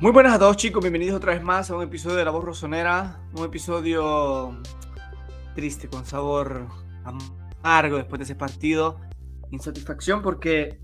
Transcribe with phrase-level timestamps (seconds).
[0.00, 2.42] Muy buenas a todos chicos, bienvenidos otra vez más a un episodio de La Voz
[2.42, 4.58] Rosonera, un episodio
[5.54, 6.68] triste, con sabor
[7.62, 8.98] amargo después de ese partido,
[9.50, 10.80] insatisfacción porque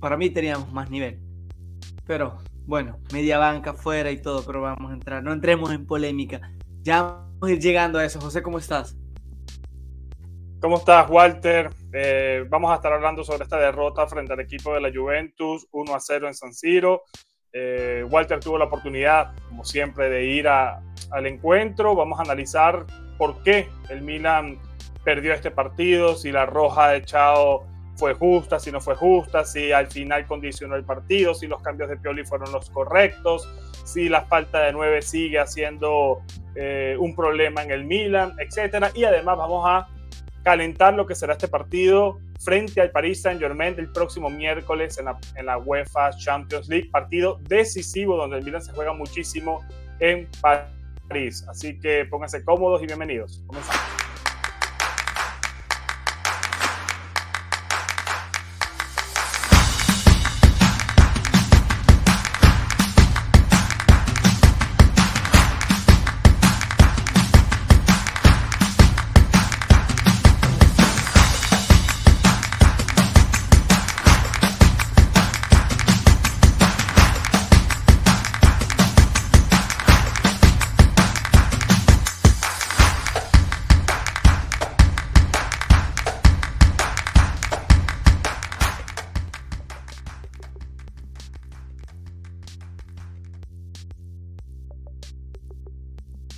[0.00, 1.20] para mí teníamos más nivel.
[2.06, 6.40] Pero bueno, media banca fuera y todo, pero vamos a entrar, no entremos en polémica.
[6.80, 8.22] Ya vamos a ir llegando a eso.
[8.22, 8.96] José, ¿cómo estás?
[10.62, 11.68] ¿Cómo estás, Walter?
[11.92, 15.94] Eh, vamos a estar hablando sobre esta derrota frente al equipo de la Juventus, 1
[15.94, 17.02] a 0 en San Siro.
[17.56, 21.94] Eh, Walter tuvo la oportunidad, como siempre, de ir al encuentro.
[21.94, 22.84] Vamos a analizar
[23.16, 24.58] por qué el Milan
[25.04, 27.64] perdió este partido, si la roja de Chao
[27.94, 31.88] fue justa, si no fue justa, si al final condicionó el partido, si los cambios
[31.90, 33.48] de Pioli fueron los correctos,
[33.84, 36.22] si la falta de nueve sigue haciendo
[36.56, 38.86] eh, un problema en el Milan, etc.
[38.96, 39.86] Y además vamos a
[40.44, 45.06] calentar lo que será este partido frente al Paris Saint Germain el próximo miércoles en
[45.06, 49.64] la, en la UEFA Champions League, partido decisivo donde el Milan se juega muchísimo
[50.00, 51.44] en París.
[51.48, 53.42] Así que pónganse cómodos y bienvenidos.
[53.46, 54.03] Comenzamos.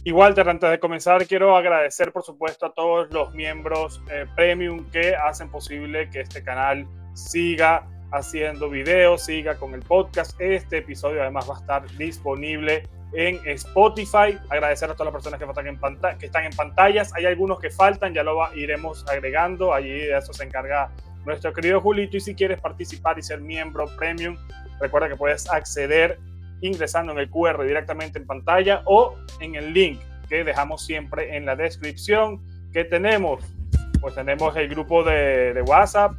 [0.06, 4.88] Y Walter, antes de comenzar, quiero agradecer, por supuesto, a todos los miembros eh, premium
[4.92, 10.40] que hacen posible que este canal siga haciendo videos, siga con el podcast.
[10.40, 14.38] Este episodio además va a estar disponible en Spotify.
[14.48, 17.12] Agradecer a todas las personas que están en, que están en pantallas.
[17.16, 19.74] Hay algunos que faltan, ya lo iremos agregando.
[19.74, 20.92] Allí de eso se encarga
[21.24, 22.16] nuestro querido Julito.
[22.16, 24.36] Y si quieres participar y ser miembro premium,
[24.80, 26.20] recuerda que puedes acceder
[26.66, 31.46] ingresando en el QR directamente en pantalla o en el link que dejamos siempre en
[31.46, 32.42] la descripción.
[32.72, 33.42] que tenemos?
[34.00, 36.12] Pues tenemos el grupo de, de WhatsApp,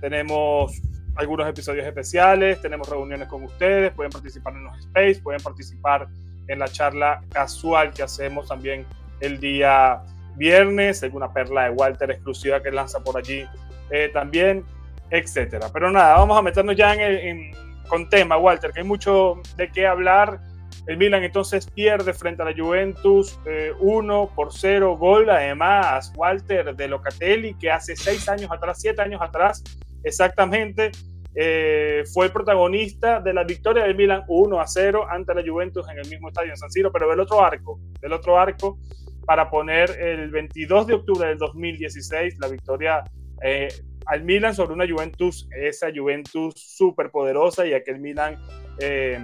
[0.00, 0.80] tenemos
[1.16, 6.08] algunos episodios especiales, tenemos reuniones con ustedes, pueden participar en los space, pueden participar
[6.48, 8.86] en la charla casual que hacemos también
[9.20, 10.02] el día
[10.36, 13.46] viernes, alguna perla de Walter exclusiva que lanza por allí
[13.90, 14.64] eh, también,
[15.10, 15.68] etcétera.
[15.72, 19.68] Pero nada, vamos a meternos ya en, en, con tema, Walter, que hay mucho de
[19.70, 20.40] qué hablar.
[20.86, 23.38] El Milan entonces pierde frente a la Juventus
[23.80, 25.28] 1 eh, por 0 gol.
[25.28, 29.62] Además, Walter de Locatelli, que hace seis años atrás, siete años atrás,
[30.04, 30.92] exactamente,
[31.34, 35.98] eh, fue protagonista de la victoria del Milan 1 a 0 ante la Juventus en
[35.98, 38.78] el mismo estadio en San Siro, pero del otro arco, del otro arco,
[39.26, 43.04] para poner el 22 de octubre del 2016 la victoria
[43.42, 43.68] eh,
[44.06, 48.38] al Milan sobre una Juventus, esa Juventus súper poderosa y aquel Milan
[48.78, 49.20] eh,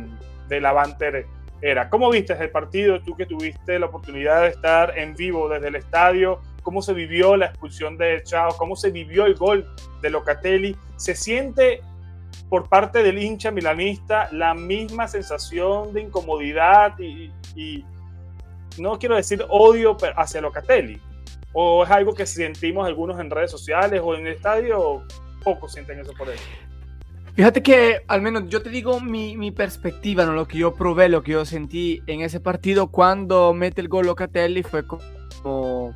[0.49, 1.27] de Lavanter
[1.61, 1.89] era.
[1.89, 3.01] ¿Cómo viste el partido?
[3.01, 7.37] Tú que tuviste la oportunidad de estar en vivo desde el estadio, ¿cómo se vivió
[7.37, 8.57] la expulsión de Chao?
[8.59, 9.67] ¿Cómo se vivió el gol
[10.03, 10.77] de Locatelli?
[10.97, 11.81] ¿Se siente
[12.49, 17.85] por parte del hincha milanista la misma sensación de incomodidad y, y
[18.79, 21.01] no quiero decir odio hacia Locatelli,
[21.59, 25.05] ¿O es algo que sentimos algunos en redes sociales o en el estadio?
[25.43, 26.37] Pocos sienten eso por él.
[27.35, 30.35] Fíjate que al menos yo te digo mi, mi, perspectiva, ¿no?
[30.35, 34.05] lo que yo probé, lo que yo sentí en ese partido cuando mete el gol
[34.05, 35.95] Locatelli fue como,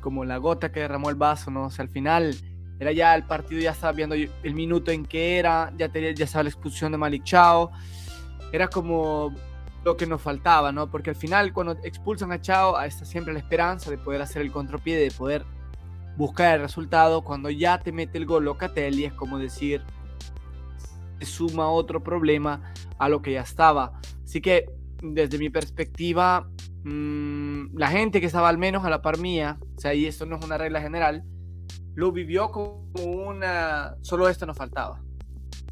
[0.00, 1.66] como la gota que derramó el vaso, ¿no?
[1.66, 2.34] O sea, al final
[2.80, 6.24] era ya el partido, ya estaba viendo el minuto en que era, ya, tenía, ya
[6.24, 7.70] estaba la expulsión de Malik Chao,
[8.50, 9.32] era como
[9.84, 10.90] lo que nos faltaba, ¿no?
[10.90, 14.50] Porque al final cuando expulsan a Chao, está siempre la esperanza de poder hacer el
[14.50, 15.44] contrapié, de poder
[16.16, 17.22] buscar el resultado.
[17.22, 19.82] Cuando ya te mete el gol Locatelli, es como decir,
[21.18, 24.00] se suma otro problema a lo que ya estaba.
[24.24, 24.66] Así que
[25.02, 26.48] desde mi perspectiva,
[26.84, 30.24] mmm, la gente que estaba al menos a la par mía, o sea, y esto
[30.24, 31.24] no es una regla general,
[31.94, 33.96] lo vivió como una...
[34.00, 35.02] Solo esto nos faltaba.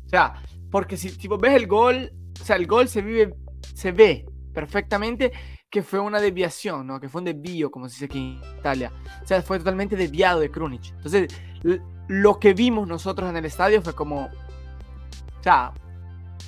[0.05, 0.35] O sea,
[0.71, 3.35] porque si, vos ves el gol, o sea, el gol se vive
[3.75, 5.33] se ve perfectamente
[5.71, 7.01] que fue una desviación, ¿no?
[7.01, 8.93] Que fue un desvío, como se dice aquí en Italia.
[9.23, 10.93] O sea, fue totalmente desviado de Krunic.
[10.97, 11.35] Entonces,
[12.09, 15.73] lo que vimos nosotros en el estadio fue como, o sea,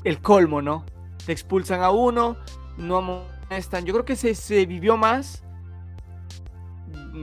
[0.05, 0.85] el colmo, ¿no?
[1.25, 2.37] Te expulsan a uno,
[2.76, 3.87] no amonestan.
[3.87, 5.43] Yo creo que se, se vivió más,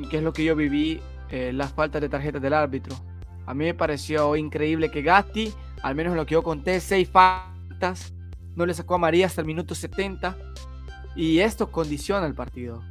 [0.10, 1.00] que es lo que yo viví,
[1.30, 2.96] eh, las faltas de tarjetas del árbitro.
[3.46, 5.54] A mí me pareció increíble que Gatti,
[5.84, 8.16] al menos en lo que yo conté, seis faltas
[8.56, 10.38] no le sacó a María hasta el minuto 70
[11.16, 12.84] y esto condiciona el partido,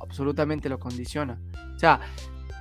[0.00, 1.38] absolutamente lo condiciona.
[1.74, 2.00] O sea,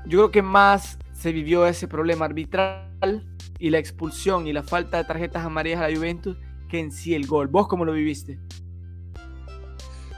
[0.05, 3.25] yo creo que más se vivió ese problema arbitral
[3.59, 7.13] y la expulsión y la falta de tarjetas amarillas a la Juventus que en sí
[7.13, 7.47] el gol.
[7.47, 8.39] ¿Vos cómo lo viviste?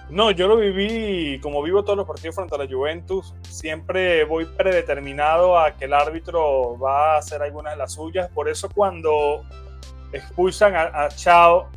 [0.10, 3.34] No, yo lo viví como vivo todos los partidos frente a la Juventus.
[3.50, 8.30] Siempre voy predeterminado a que el árbitro va a hacer algunas de las suyas.
[8.30, 9.44] Por eso cuando
[10.12, 11.70] expulsan a, Chao,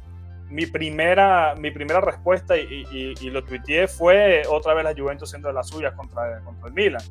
[0.48, 5.54] mi primera, mi primera respuesta, y, lo tuiteé, fue otra vez la Juventus siendo de
[5.54, 7.02] las suyas contra, contra el Milan.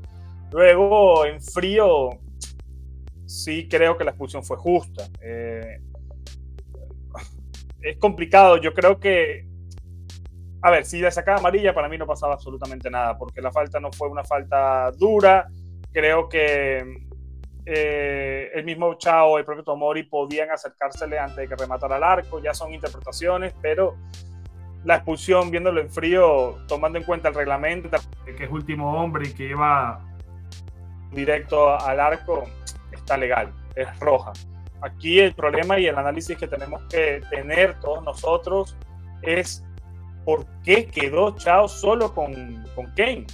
[0.52, 2.10] Luego, en frío,
[3.26, 5.08] sí creo que la expulsión fue justa.
[5.22, 5.82] Eh,
[7.82, 8.58] es complicado.
[8.58, 9.46] Yo creo que
[10.66, 13.80] a ver, si le sacaba amarilla, para mí no pasaba absolutamente nada, porque la falta
[13.80, 15.48] no fue una falta dura.
[15.92, 17.05] Creo que
[17.66, 22.40] eh, el mismo Chao, el propio Tomori podían acercársele antes de que rematara el arco.
[22.40, 23.96] Ya son interpretaciones, pero
[24.84, 27.90] la expulsión, viéndolo en frío, tomando en cuenta el reglamento,
[28.26, 30.00] que es último hombre y que lleva
[31.12, 32.44] directo al arco,
[32.92, 34.34] está legal, es roja.
[34.82, 38.78] Aquí el problema y el análisis que tenemos que tener todos nosotros
[39.24, 39.66] es
[40.24, 43.26] ¿por qué quedó Chao solo con, con Kane?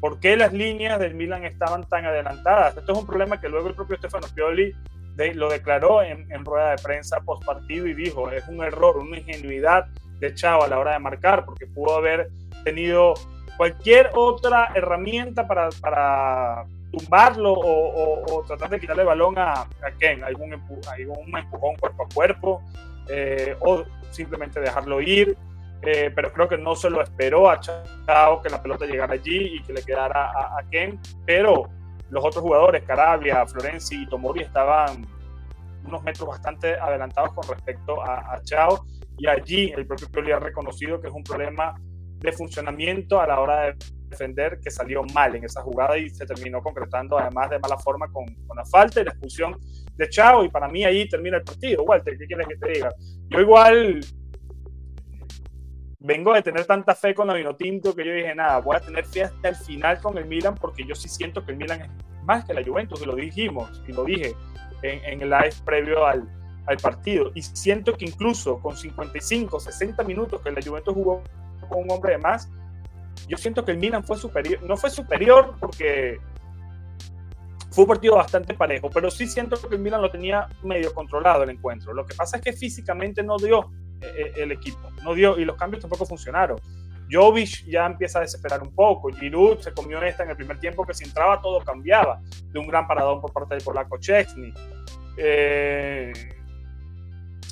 [0.00, 2.76] ¿Por qué las líneas del Milan estaban tan adelantadas?
[2.76, 4.74] Esto es un problema que luego el propio Stefano Pioli
[5.34, 9.86] lo declaró en, rueda de prensa post partido y dijo, es un error, una ingenuidad
[10.20, 12.28] de Chao a la hora de marcar, porque pudo haber
[12.64, 13.14] tenido
[13.56, 20.22] cualquier otra herramienta para, para tumbarlo o, tratar de quitarle el balón a, a Ken,
[20.22, 22.62] algún, algún empujón cuerpo a cuerpo,
[23.08, 25.36] eh, o simplemente dejarlo ir.
[25.82, 29.56] Eh, pero creo que no se lo esperó a Chao que la pelota llegara allí
[29.56, 31.68] y que le quedara a, Ken, pero
[32.10, 35.06] los otros jugadores, Carabia, Florenzi y Tomori, estaban
[35.84, 38.84] unos metros bastante adelantados con respecto a, Chao
[39.16, 41.74] y allí el propio Pioli ha reconocido que es un problema
[42.18, 43.76] de funcionamiento a la hora de
[44.08, 48.08] defender que salió mal en esa jugada y se terminó concretando además de mala forma
[48.10, 49.56] con, con la falta y la expulsión
[49.94, 51.84] de Chao y para mí ahí termina el partido.
[51.84, 52.90] Walter, ¿qué quieres que te diga?
[53.28, 54.00] Yo igual
[56.00, 59.04] vengo de tener tanta fe con la Tinto que yo dije, nada, voy a tener
[59.04, 61.90] fe hasta el final con el Milan porque yo sí siento que el Milan es
[62.24, 64.36] más que la Juventus, y lo dijimos, y lo dije
[64.82, 66.28] en, el live previo al,
[66.66, 67.32] al, partido.
[67.34, 71.22] Y siento que incluso con 55, 60 minutos que la Juventus jugó
[71.68, 72.50] con un hombre de más,
[73.26, 76.18] yo siento que el Milan fue superior, no fue superior porque
[77.70, 81.42] fue un partido bastante parejo, pero sí siento que el Milan lo tenía medio controlado
[81.44, 81.94] el encuentro.
[81.94, 84.90] Lo que pasa es que físicamente no dio el equipo.
[85.02, 86.58] No dio, y los cambios tampoco funcionaron.
[87.10, 89.10] Jovic ya empieza a desesperar un poco.
[89.10, 92.20] Giroud se comió esta en el primer tiempo que si entraba todo cambiaba.
[92.52, 94.52] De un gran paradón por parte del polaco Chesney.
[95.16, 96.12] Eh,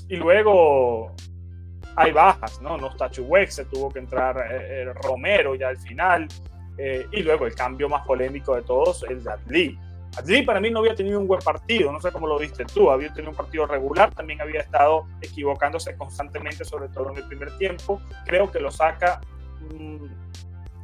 [0.08, 1.14] y luego
[1.96, 2.76] hay bajas, ¿no?
[2.76, 6.28] No está Chuwex, se tuvo que entrar eh, Romero ya al final.
[6.78, 9.78] y luego el cambio más polémico de todos, el de Adli.
[10.17, 12.91] Adli para mí no había tenido un buen partido, no sé cómo lo viste tú,
[12.91, 17.57] había tenido un partido regular, también había estado equivocándose constantemente, sobre todo en el primer
[17.59, 18.01] tiempo.
[18.25, 19.21] Creo que lo saca
[19.61, 20.07] mm,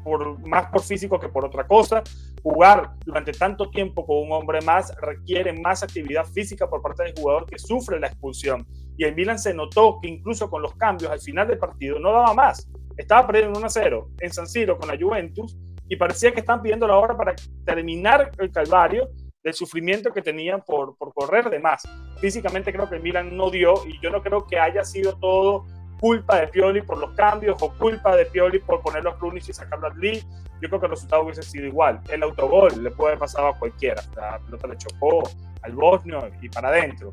[0.04, 2.02] por, más por físico que por otra cosa.
[2.42, 7.14] Jugar durante tanto tiempo con un hombre más requiere más actividad física por parte del
[7.16, 8.66] jugador que sufre la expulsión.
[8.98, 12.12] Y el Milan se notó que incluso con los cambios al final del partido no
[12.12, 12.68] daba más.
[12.96, 15.56] Estaba perdiendo 1 0 en San Siro con la Juventus
[15.88, 17.34] y parecía que estaban pidiendo la hora para
[17.64, 19.08] terminar el calvario
[19.42, 21.82] del sufrimiento que tenían por, por correr de más.
[22.20, 25.66] Físicamente creo que el Milan no dio y yo no creo que haya sido todo
[26.02, 29.52] culpa de Pioli por los cambios o culpa de Pioli por poner los Clunis y
[29.52, 30.22] sacarlo a Lee.
[30.60, 32.00] Yo creo que el resultado hubiese sido igual.
[32.10, 34.02] El autogol le puede haber pasado a cualquiera.
[34.16, 35.22] La pelota le chocó
[35.62, 37.12] al bosnio y para adentro.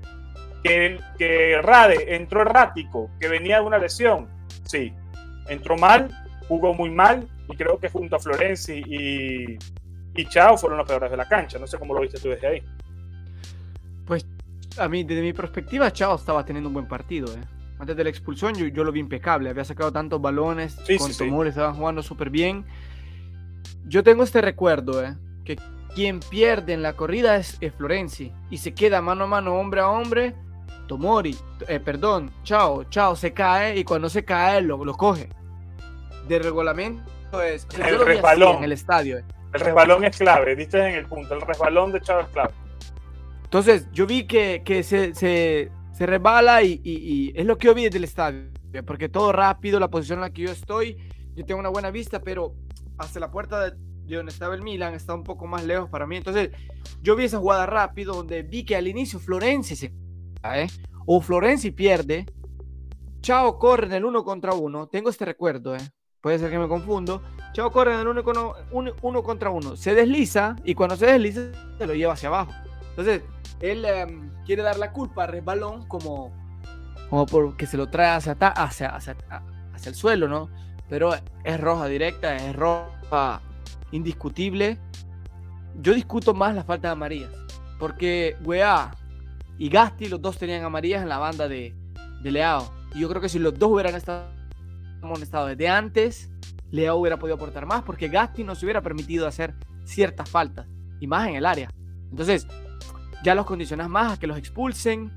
[0.63, 4.27] Que, que Rade entró errático, que venía de una lesión.
[4.65, 4.91] Sí,
[5.47, 6.09] entró mal,
[6.47, 9.59] jugó muy mal y creo que junto a Florenzi y,
[10.15, 11.59] y Chao fueron los peores de la cancha.
[11.59, 12.63] No sé cómo lo viste tú desde ahí.
[14.05, 14.25] Pues
[14.77, 17.27] a mí, desde mi perspectiva, Chao estaba teniendo un buen partido.
[17.33, 17.41] ¿eh?
[17.79, 19.49] Antes de la expulsión yo, yo, lo vi impecable.
[19.49, 20.93] Había sacado tantos balones, con sí,
[21.47, 22.65] estaban jugando súper bien.
[23.85, 25.15] Yo tengo este recuerdo, ¿eh?
[25.45, 25.57] que
[25.95, 29.89] quien pierde en la corrida es, Florenzi y se queda mano a mano, hombre a
[29.89, 30.35] hombre.
[30.87, 31.37] Tomori,
[31.67, 35.29] eh, perdón, Chao, Chao se cae y cuando se cae lo, lo coge.
[36.27, 37.67] De reglamento es.
[37.77, 38.57] el resbalón.
[38.57, 39.19] En el estadio.
[39.19, 39.23] ¿eh?
[39.53, 41.33] El resbalón es clave, diste en el punto.
[41.33, 42.53] El resbalón de Chávez es clave.
[43.43, 47.73] Entonces, yo vi que, que se, se, se, resbala y, y, es lo que yo
[47.73, 48.51] vi desde el estadio.
[48.85, 50.97] Porque todo rápido, la posición en la que yo estoy,
[51.35, 52.53] yo tengo una buena vista, pero
[52.99, 53.75] hasta la puerta de,
[54.15, 56.17] donde estaba el Milan está un poco más lejos para mí.
[56.17, 56.51] Entonces,
[57.01, 59.91] yo vi esa jugada rápido donde vi que al inicio Florenzi se
[60.41, 60.67] cae,
[61.07, 62.25] o Florenzi pierde,
[63.21, 64.87] Chao corre en el uno contra uno.
[64.87, 65.89] Tengo este recuerdo, ¿eh?
[66.21, 67.21] Puede ser que me confundo.
[67.53, 69.75] Chao corre en el uno, uno, contra uno.
[69.75, 71.41] Se desliza y cuando se desliza
[71.77, 72.51] se lo lleva hacia abajo.
[72.89, 73.23] Entonces,
[73.59, 76.31] él em, quiere dar la culpa a Resbalón como,
[77.09, 79.15] como porque se lo trae hacia, hacia, hacia,
[79.73, 80.49] hacia el suelo, ¿no?
[80.89, 81.11] Pero
[81.43, 83.41] es roja directa, es roja
[83.91, 84.77] indiscutible.
[85.81, 87.31] Yo discuto más la falta de amarillas.
[87.79, 88.91] Porque Weah
[89.57, 91.75] y Gasti, los dos tenían amarillas en la banda de,
[92.21, 92.69] de Leao.
[92.93, 94.38] Y yo creo que si los dos hubieran estado
[95.21, 96.29] estado desde antes,
[96.71, 100.67] Leao hubiera podido aportar más porque Gasti no se hubiera permitido hacer ciertas faltas
[100.99, 101.69] y más en el área.
[102.11, 102.47] Entonces,
[103.23, 105.11] ya los condicionas más a que los expulsen,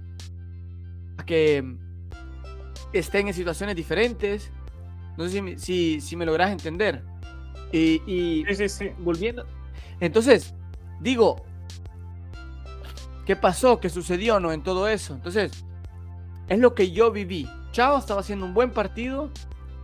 [1.18, 1.76] a que
[2.92, 4.50] estén en situaciones diferentes.
[5.16, 7.02] No sé si, si, me logras entender.
[7.70, 8.90] Y, y sí, sí, sí.
[8.98, 9.46] volviendo.
[10.00, 10.54] Entonces,
[11.00, 11.44] digo,
[13.26, 13.78] ¿qué pasó?
[13.80, 15.14] ¿Qué sucedió no en todo eso?
[15.14, 15.52] Entonces,
[16.48, 17.48] es lo que yo viví.
[17.72, 19.30] Chao estaba haciendo un buen partido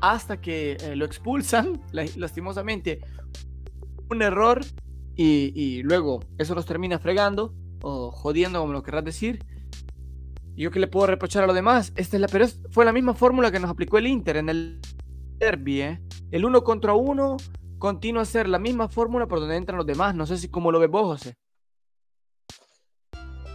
[0.01, 3.01] hasta que eh, lo expulsan, lastimosamente,
[4.11, 4.61] un error
[5.17, 7.53] y, luego eso los termina fregando
[7.83, 9.45] o jodiendo, como lo querrás decir.
[10.57, 13.15] Yo que le puedo reprochar a lo demás, esta es la, pero fue la misma
[13.15, 14.81] fórmula que nos aplicó el Inter en el
[15.39, 15.83] derby.
[15.83, 16.03] ¿eh?
[16.31, 17.37] El uno contra uno
[17.79, 20.15] continúa a ser la misma fórmula por donde entran los demás.
[20.15, 21.37] No sé si cómo lo ves vos, José.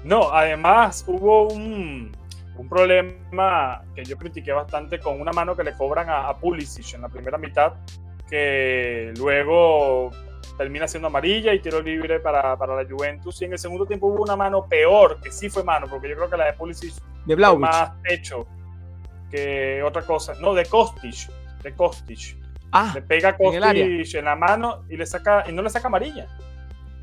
[0.03, 2.11] No, además hubo un,
[2.57, 6.93] un problema que yo critiqué bastante con una mano que le cobran a, a Pulisic
[6.93, 7.73] en la primera mitad,
[8.29, 10.11] que luego
[10.57, 13.41] termina siendo amarilla y tiro libre para, para, la Juventus.
[13.41, 16.15] Y en el segundo tiempo hubo una mano peor, que sí fue mano, porque yo
[16.15, 16.93] creo que la de Pulisic
[17.25, 18.47] de fue más hecho
[19.31, 20.33] que otra cosa.
[20.39, 21.29] No, de Kostic.
[21.63, 22.37] De Kostic.
[22.71, 25.87] Ah, le pega a Kostic en, la mano y, le saca, y no le saca
[25.87, 26.27] amarilla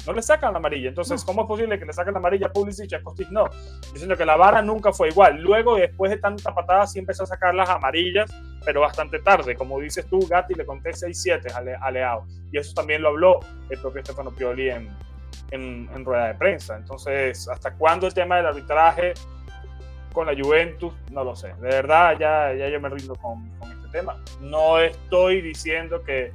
[0.07, 0.88] no le sacan la amarilla.
[0.88, 3.45] Entonces, ¿cómo es posible que le saquen la amarilla a Pulisic y a Kostic no?
[3.92, 5.40] Diciendo que la vara nunca fue igual.
[5.40, 8.30] Luego, después de tanta patada, sí empezó a sacar las amarillas,
[8.64, 9.54] pero bastante tarde.
[9.54, 12.26] Como dices tú, Gatti le conté 6-7 a Leao.
[12.52, 14.88] Y eso también lo habló el propio Stefano Pioli en,
[15.50, 16.76] en, rueda de prensa.
[16.76, 19.14] Entonces, ¿hasta cuándo el tema del arbitraje
[20.12, 20.92] con la Juventus?
[21.11, 21.49] No lo sé.
[21.61, 24.16] De verdad, ya, ya yo me rindo con, con este tema.
[24.40, 26.33] No estoy diciendo que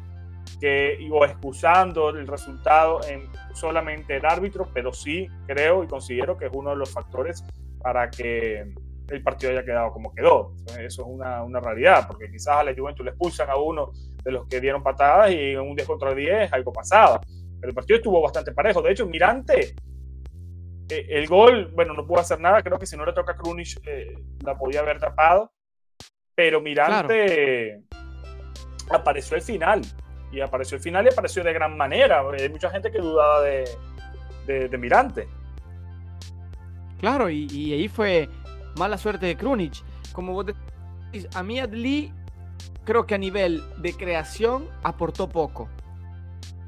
[0.60, 6.46] que, o excusando el resultado en solamente el árbitro, pero sí creo y considero que
[6.46, 7.44] es uno de los factores
[7.82, 8.74] para que
[9.10, 10.54] el partido haya quedado como quedó.
[10.80, 13.92] Eso es una, una realidad, porque quizás a la Juventus le expulsan a uno
[14.24, 17.22] de los que dieron patadas y en un 10 contra 10 algo pasaba.
[17.60, 18.82] Pero el partido estuvo bastante parejo.
[18.82, 19.76] De hecho, Mirante,
[20.90, 22.62] eh, el gol, bueno, no pudo hacer nada.
[22.62, 25.52] Creo que si no le toca a Krunic, eh, la podía haber tapado.
[26.34, 27.84] Pero Mirante
[28.90, 29.82] apareció al final
[30.36, 32.22] y apareció el final y apareció de gran manera.
[32.38, 33.66] Hay mucha gente que dudaba de,
[34.46, 35.28] de, Mirante.
[37.00, 38.30] Claro, y, ahí fue
[38.78, 39.84] mala suerte de Krunic.
[40.12, 42.12] Como vos decís, a mí Adli
[42.84, 45.70] creo que a nivel de creación aportó poco.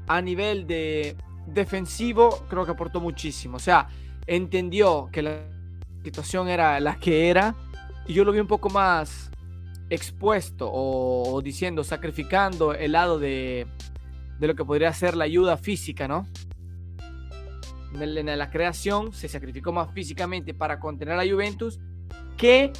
[0.06, 3.56] A nivel de defensivo creo que aportó muchísimo.
[3.56, 3.88] O sea,
[4.26, 5.40] entendió que la
[6.02, 7.54] situación era la que era
[8.06, 9.30] y yo lo vi un poco más
[9.90, 13.66] expuesto o, diciendo, sacrificando el lado de,
[14.38, 16.26] de, lo que podría ser la ayuda física, ¿no?
[17.94, 21.80] En, la creación se sacrificó más físicamente para contener a Juventus
[22.36, 22.72] que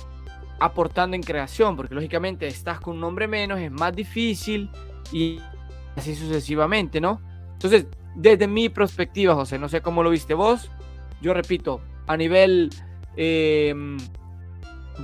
[0.61, 4.71] aportando en creación, porque lógicamente estás con un hombre menos, es más difícil
[5.13, 5.41] y
[5.97, 7.21] así sucesivamente, ¿no?
[7.53, 10.71] Entonces, desde mi perspectiva, José, no sé cómo lo viste vos,
[11.23, 12.71] yo repito, a nivel
[13.17, 13.75] eh,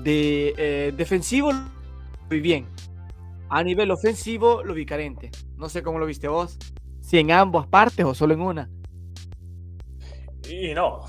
[0.02, 1.52] de eh, defensivo
[2.30, 2.66] muy bien.
[3.48, 5.30] A nivel ofensivo lo vi carente.
[5.56, 6.58] No sé cómo lo viste vos.
[7.00, 8.70] Si en ambas partes o solo en una.
[10.48, 11.00] Y no,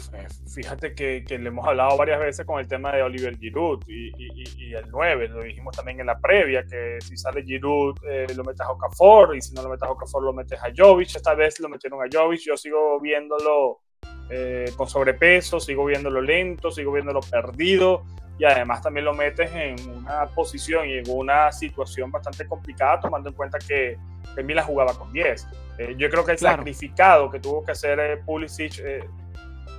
[0.54, 4.86] fíjate que, le hemos hablado varias veces con el tema de Oliver Giroud y, el
[4.90, 8.72] 9, lo dijimos también en la previa, que si sale Giroud eh, lo metes a
[8.72, 11.68] Okafor y si no lo metes a Okafor lo metes a Jovic, esta vez lo
[11.68, 13.82] metieron a Jovic, yo sigo viéndolo
[14.30, 18.06] eh, con sobrepeso, sigo viéndolo lento, sigo viéndolo perdido,
[18.38, 23.30] y además también lo metes en una posición y en una situación bastante complicada, tomando
[23.30, 23.98] en cuenta que,
[24.36, 25.48] que Milan jugaba con 10.
[25.78, 29.08] Eh, yo creo que el sacrificado que tuvo que hacer eh, Pulisic eh,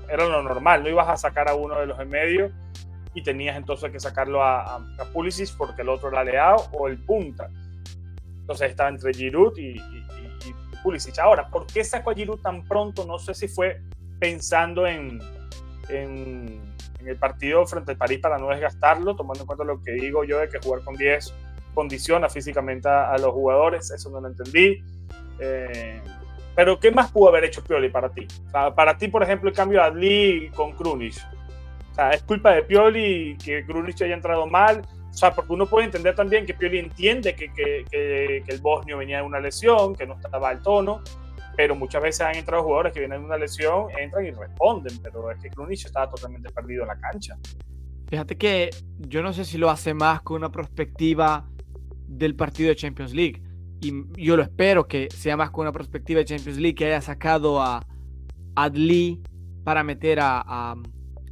[0.08, 2.50] era lo normal, no ibas a sacar a uno de los en medio
[3.12, 6.98] y tenías entonces que sacarlo a, a, Pulisic porque el otro era Leao o el
[6.98, 7.48] punta.
[8.40, 10.04] Entonces estaba entre Giroud y, y,
[10.82, 11.18] Pulisic.
[11.18, 13.04] Ahora, ¿por qué sacó a Giroud tan pronto?
[13.04, 13.82] No sé si fue
[14.20, 15.18] pensando en,
[15.88, 16.75] en
[17.08, 20.38] el partido frente al París para no desgastarlo, tomando en cuenta lo que digo yo
[20.38, 21.34] de que jugar con 10
[21.74, 24.82] condiciona físicamente a, los jugadores, eso no lo entendí.
[25.38, 26.00] Eh,
[26.54, 28.26] pero ¿qué más pudo haber hecho Pioli para ti?
[28.74, 31.14] para ti, por ejemplo, el cambio de Adli con Krunic.
[31.92, 34.82] O sea, ¿es culpa de Pioli que Krunic haya entrado mal?
[35.10, 38.96] O sea, porque uno puede entender también que Pioli entiende que, que, que, el bosnio
[38.98, 41.02] venía de una lesión, que no estaba al tono,
[41.56, 45.30] pero muchas veces han entrado jugadores que vienen de una lesión, entran y responden, pero
[45.30, 47.36] es que Krunic estaba totalmente perdido en la cancha.
[48.08, 51.48] Fíjate que yo no sé si lo hace más con una perspectiva
[52.06, 53.42] del partido de Champions League,
[53.80, 57.00] y yo lo espero que sea más con una perspectiva de Champions League, que haya
[57.00, 57.84] sacado a
[58.54, 59.22] Adli
[59.64, 60.74] para meter a, a,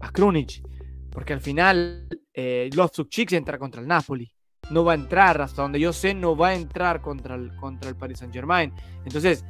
[0.00, 0.62] a Krunic,
[1.10, 4.30] porque al final eh, Loftus entra contra el Napoli.
[4.70, 7.90] No va a entrar, hasta donde yo sé, no va a entrar contra el, contra
[7.90, 8.72] el Paris Saint Germain.
[9.04, 9.44] Entonces,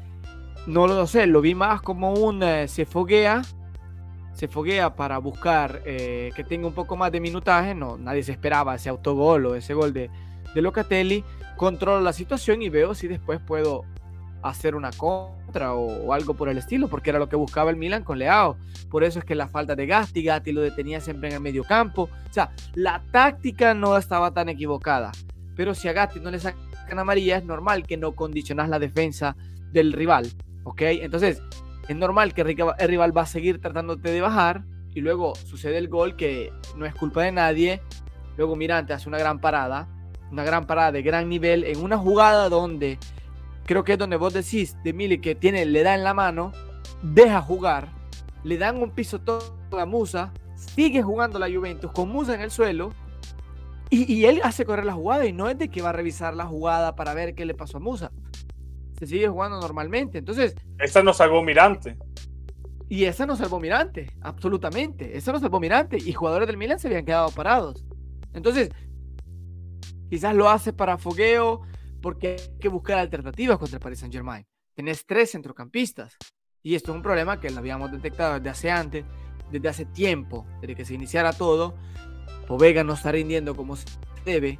[0.66, 3.42] no lo sé, lo vi más como un eh, se foguea,
[4.32, 7.74] se foguea para buscar eh, que tenga un poco más de minutaje.
[7.74, 10.10] No, nadie se esperaba ese autogol o ese gol de,
[10.54, 11.24] de Locatelli.
[11.56, 13.84] Controlo la situación y veo si después puedo
[14.42, 18.02] hacer una contra o, algo por el estilo, porque era lo que buscaba el Milan
[18.02, 18.56] con Leao.
[18.90, 21.64] Por eso es que la falta de Gatti, Gatti lo detenía siempre en el medio
[21.64, 22.10] campo.
[22.28, 25.12] O sea, la táctica no estaba tan equivocada.
[25.56, 29.36] Pero si a Gatti no le sacan amarilla, es normal que no condicionas la defensa
[29.72, 30.30] del rival.
[30.64, 30.82] ¿Ok?
[30.82, 31.40] Entonces,
[31.88, 35.88] es normal que el rival va a seguir tratándote de bajar y luego sucede el
[35.88, 37.82] gol que no es culpa de nadie.
[38.36, 39.88] Luego Mirante hace una gran parada,
[40.30, 42.98] una gran parada de gran nivel en una jugada donde
[43.66, 46.52] creo que es donde vos decís de Mili que tiene, le da en la mano,
[47.02, 47.88] deja jugar,
[48.42, 52.50] le dan un piso todo a Musa, sigue jugando la Juventus con Musa en el
[52.50, 52.92] suelo
[53.90, 56.46] y, él hace correr la jugada y no es de que va a revisar la
[56.46, 58.10] jugada para ver qué le pasó a Musa.
[59.04, 60.18] Se sigue jugando normalmente.
[60.18, 60.54] Entonces.
[60.78, 61.98] Esa no salvó Mirante.
[62.88, 65.16] Y esa no salvó Mirante, absolutamente.
[65.16, 65.98] Esa no salvó Mirante.
[65.98, 67.84] Y jugadores del Milan se habían quedado parados.
[68.32, 68.70] Entonces,
[70.08, 71.62] quizás lo hace para fogueo,
[72.00, 74.46] porque hay que buscar alternativas contra el Paris Saint Germain.
[74.74, 76.16] Tenés tres centrocampistas
[76.62, 79.04] y esto es un problema que lo habíamos detectado desde hace antes,
[79.50, 81.74] desde hace tiempo, desde que se iniciara todo.
[82.46, 83.86] Povega no está rindiendo como se
[84.24, 84.58] debe,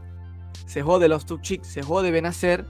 [0.66, 2.66] se jode los Tuchik, se jode Benacer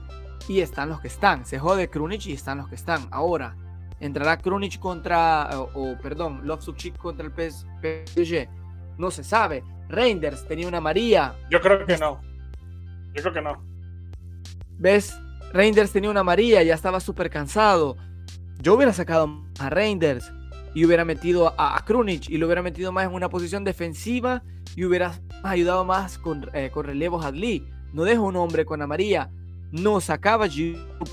[0.47, 1.45] y están los que están.
[1.45, 3.07] Se jode Krunic y están los que están.
[3.11, 3.55] Ahora,
[3.99, 8.47] entrará Krunic contra, o, perdón, Loftus-Cheek contra el PSG.
[8.97, 9.63] No se sabe.
[9.89, 11.35] Reinders tenía una María.
[11.49, 12.21] Yo creo que no.
[13.13, 13.63] Yo creo que no.
[14.77, 15.17] ¿Ves?
[15.53, 17.95] Reinders tenía una María, ya estaba súper cansado.
[18.61, 20.31] Yo hubiera sacado a Reinders
[20.73, 24.43] y hubiera metido a, a Krunic y lo hubiera metido más en una posición defensiva
[24.75, 27.65] y hubiera ayudado más con, eh, con relevos a Lee.
[27.93, 29.31] No dejo un hombre con María.
[29.71, 30.47] No sacaba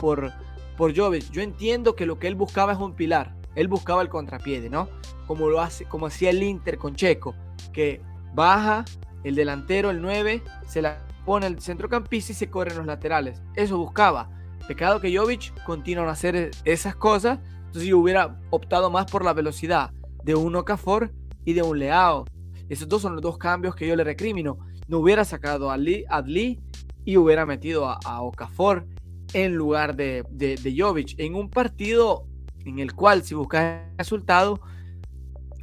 [0.00, 0.32] por,
[0.76, 1.30] por Jovic.
[1.30, 3.34] Yo entiendo que lo que él buscaba es un pilar.
[3.54, 4.88] Él buscaba el contrapiede, ¿no?
[5.26, 7.34] Como lo hace, como hacía el Inter con Checo,
[7.72, 8.00] que
[8.34, 8.84] baja
[9.24, 13.42] el delantero, el 9, se la pone el centrocampista y se corren los laterales.
[13.54, 14.30] Eso buscaba.
[14.66, 17.38] Pecado que Jovic continúa a hacer esas cosas.
[17.66, 19.92] Entonces yo hubiera optado más por la velocidad
[20.24, 21.12] de un Okafor
[21.44, 22.24] y de un Leao.
[22.68, 24.58] Esos dos son los dos cambios que yo le recrimino.
[24.88, 26.60] No hubiera sacado a Adli
[27.04, 28.86] y hubiera metido a, Okafor
[29.32, 31.14] en lugar de, de, de Jovic.
[31.18, 32.26] En un partido
[32.64, 34.60] en el cual si buscas resultado,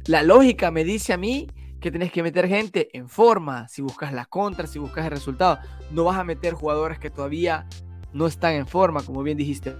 [0.06, 1.48] la lógica me dice a mí
[1.80, 5.58] que tenés que meter gente en forma, si buscas las contras, si buscas el resultado.
[5.90, 7.66] No vas a meter jugadores que todavía
[8.12, 9.74] no están en forma, como bien dijiste.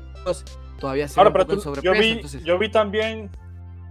[0.79, 3.31] Todavía se Ahora, pero yo, vi, yo vi también,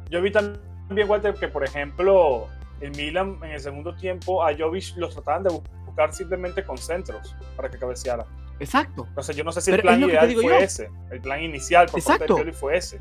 [0.10, 2.48] yo vi también, Walter, que por ejemplo,
[2.82, 5.79] el Milan en el segundo tiempo a Jovic los trataban de buscar
[6.12, 8.26] simplemente con centros para que cabeceara.
[8.60, 9.06] Exacto.
[9.08, 12.36] Entonces yo no sé si el plan ideal fue ese, el plan inicial por Exacto.
[12.36, 13.00] parte de fue ese.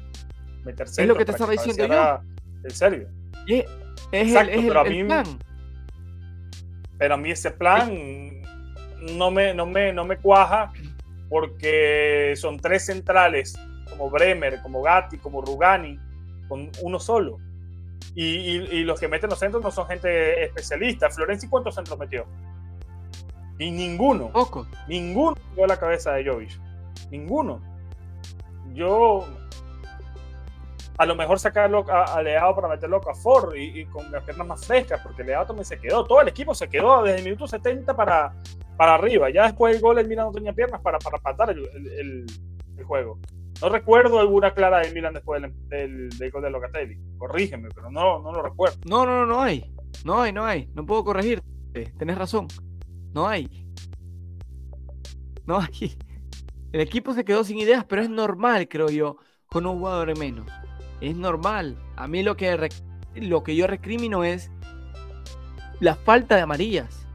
[0.64, 2.20] Meter centros es lo que te estaba diciendo yo.
[2.64, 3.08] En serio.
[4.12, 5.24] Es el, pero a mí, plan.
[6.98, 8.42] Pero a mí ese plan
[9.16, 10.72] no me, no, me, no me cuaja
[11.28, 13.58] porque son tres centrales,
[13.90, 15.98] como Bremer, como Gatti, como Rugani,
[16.48, 17.38] con uno solo.
[18.14, 21.10] Y, los que meten los centros no son gente especialista.
[21.10, 22.26] Florenzi, ¿cuántos centros metió?
[23.58, 24.30] Y ninguno.
[24.30, 24.66] Poco.
[24.86, 26.58] Ninguno dio la cabeza de Jovic.
[27.10, 27.60] Ninguno.
[28.72, 29.26] Yo
[30.98, 34.66] a lo mejor sacarlo a, Leao para meterlo a Ford y, con las piernas más
[34.66, 36.04] frescas, porque Leao también se quedó.
[36.04, 38.34] Todo el equipo se quedó desde el minuto 70 para,
[38.76, 39.30] para arriba.
[39.30, 42.26] Ya después del gol, el Milan no tenía piernas para, para patar el,
[42.84, 43.18] juego.
[43.60, 46.98] No recuerdo alguna clara del Milan después del, del, gol de Locatelli.
[47.16, 48.78] Corrígeme, pero no, no lo recuerdo.
[48.88, 49.72] No, no, no, no hay.
[50.04, 50.68] No hay, no hay.
[50.74, 51.42] No puedo corregir.
[51.96, 52.48] Tenés razón.
[53.12, 53.48] No hay.
[55.46, 55.96] No hay.
[56.72, 59.16] El equipo se quedó sin ideas, pero es normal, creo yo,
[59.48, 60.46] con un jugador menos
[61.00, 61.76] es normal.
[61.96, 62.68] A mí lo que,
[63.14, 64.50] lo que yo recrimino es
[65.80, 67.06] la falta de amarillas.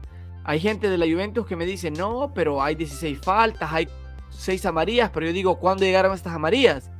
[0.44, 3.88] Hay gente de la Juventus que me dice, no, pero hay 16 faltas, hay
[4.30, 6.90] 6 amarillas, pero yo digo, ¿cuándo llegaron estas amarillas?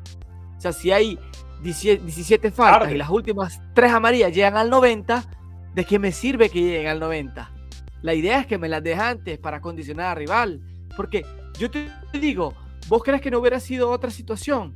[0.56, 1.18] O sea, si hay
[1.62, 5.24] 17 faltas y las últimas 3 amarillas llegan al 90,
[5.74, 7.50] ¿de qué me sirve que lleguen al 90?
[8.04, 10.60] La idea es que me las deje antes para condicionar al rival.
[10.94, 11.24] Porque
[11.58, 12.52] yo te digo,
[12.86, 14.74] ¿vos crees que no hubiera sido otra situación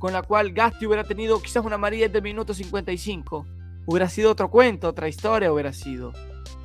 [0.00, 3.46] con la cual Gasti hubiera tenido quizás una amarilla el minuto 55?
[3.86, 6.12] Hubiera sido otro cuento, otra historia hubiera sido.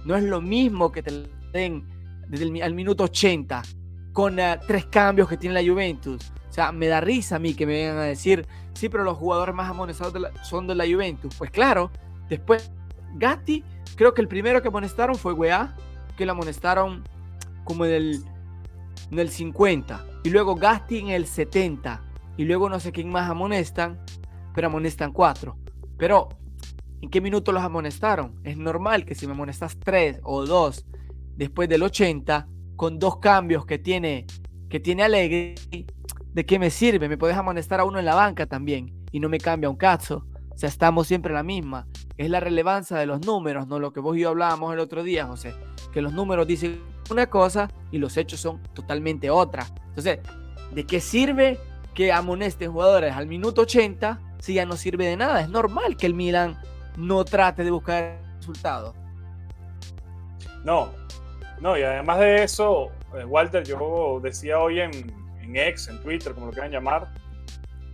[0.03, 1.87] No es lo mismo que te den
[2.27, 3.61] desde el minuto 80
[4.11, 6.31] con eh, tres cambios que tiene la Juventus.
[6.49, 9.15] O sea, me da risa a mí que me vengan a decir, sí, pero los
[9.15, 11.35] jugadores más amonestados son de la Juventus.
[11.37, 11.91] Pues claro,
[12.29, 12.71] después
[13.13, 13.63] Gatti,
[13.95, 15.75] creo que el primero que amonestaron fue Weah,
[16.19, 17.05] que lo amonestaron
[17.63, 18.23] como en el,
[19.09, 20.05] en el 50.
[20.25, 22.03] Y luego Gatti en el 70.
[22.35, 24.03] Y luego no sé quién más amonestan,
[24.53, 25.57] pero amonestan cuatro.
[25.97, 26.27] Pero,
[27.01, 28.37] ¿en qué minuto los amonestaron?
[28.43, 30.85] Es normal que si me amonestas tres o dos
[31.37, 34.25] después del 80, con dos cambios que tiene,
[34.69, 35.55] que tiene Alegre,
[36.33, 37.07] ¿de qué me sirve?
[37.07, 40.25] Me puedes amonestar a uno en la banca también y no me cambia un caso.
[40.49, 41.87] O sea, estamos siempre la misma.
[42.19, 43.79] Es la relevancia de los números, ¿no?
[43.79, 45.55] Lo que vos y yo hablábamos el otro día, José.
[45.93, 49.65] Que los números dicen una cosa y los hechos son totalmente otra.
[49.87, 50.19] Entonces,
[50.73, 51.57] ¿de qué sirve
[51.95, 55.39] que amonesten jugadores al minuto 80 si ya no sirve de nada?
[55.39, 56.59] Es normal que el Milan
[56.97, 58.93] no trate de buscar resultados.
[60.65, 60.89] No,
[61.61, 64.91] no, y además de eso, eh, Walter, yo decía hoy en,
[65.41, 67.07] en X, en Twitter, como lo quieran llamar,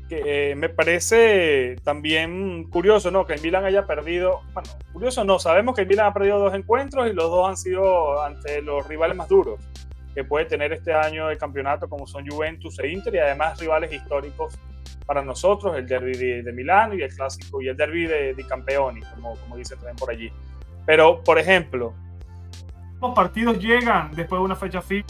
[0.08, 3.26] que eh, me parece también curioso, ¿no?
[3.26, 6.54] Que el Milan haya perdido, bueno, curioso no, sabemos que el Milan ha perdido dos
[6.54, 9.60] encuentros y los dos han sido ante los rivales más duros
[10.16, 13.92] que puede tener este año el campeonato, como son Juventus e Inter, y además rivales
[13.92, 14.58] históricos
[15.06, 19.02] para nosotros, el derby de, Milán y el clásico, y el derby de, de Campeoni,
[19.14, 20.32] como, como dice también por allí.
[20.86, 21.94] Pero, por ejemplo,
[23.02, 25.06] los partidos llegan después de una fecha fija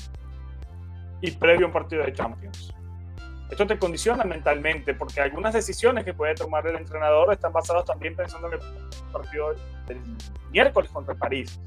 [1.21, 2.74] y previo a un partido de Champions.
[3.55, 8.13] Esto te condiciona mentalmente porque algunas decisiones que puede tomar el entrenador están basadas también
[8.13, 8.59] pensando en el
[9.13, 9.55] partido
[9.87, 10.01] del
[10.51, 11.57] miércoles contra París.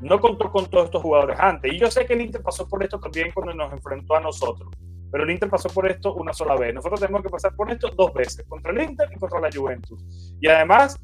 [0.00, 1.72] No contó con todos estos jugadores antes.
[1.72, 4.68] Y yo sé que el Inter pasó por esto también cuando nos enfrentó a nosotros.
[5.12, 6.74] Pero el Inter pasó por esto una sola vez.
[6.74, 10.34] Nosotros tenemos que pasar por esto dos veces, contra el Inter y contra la Juventus.
[10.40, 10.96] Y además,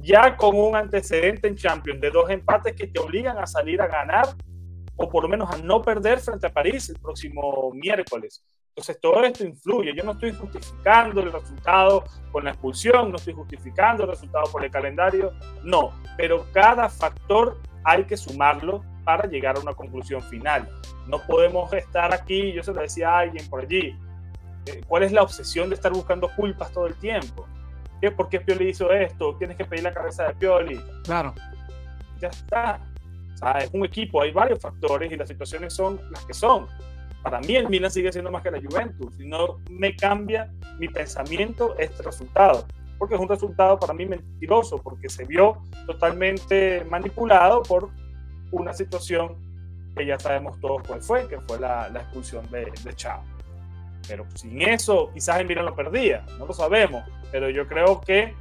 [0.00, 3.86] ya con un antecedente en Champions de dos empates que te obligan a salir a
[3.86, 4.26] ganar
[4.96, 8.44] o por lo menos a no perder frente a París el próximo miércoles.
[8.74, 9.94] Entonces todo esto influye.
[9.94, 14.64] Yo no estoy justificando el resultado con la expulsión, no estoy justificando el resultado por
[14.64, 15.32] el calendario,
[15.62, 20.66] no, pero cada factor hay que sumarlo para llegar a una conclusión final.
[21.06, 23.94] No podemos estar aquí, yo se lo decía a alguien por allí,
[24.64, 27.46] eh, ¿cuál es la obsesión de estar buscando culpas todo el tiempo?
[28.16, 29.36] ¿Por qué Pioli hizo esto?
[29.36, 30.80] Tienes que pedir la cabeza de Pioli.
[31.04, 31.34] Claro.
[32.18, 32.80] Ya está.
[33.34, 36.66] O sea, es un equipo, hay varios factores y las situaciones son las que son.
[37.22, 40.88] Para mí el Milan sigue siendo más que la Juventus y no me cambia mi
[40.88, 42.66] pensamiento este resultado,
[42.98, 47.90] porque es un resultado para mí mentiroso, porque se vio totalmente manipulado por
[48.50, 49.36] una situación
[49.96, 52.94] que ya sabemos todos cuál fue, que fue la, la expulsión de, de.
[54.08, 57.04] Pero sin eso, quizás el Milan lo perdía, no lo sabemos.
[57.30, 58.34] Pero yo creo que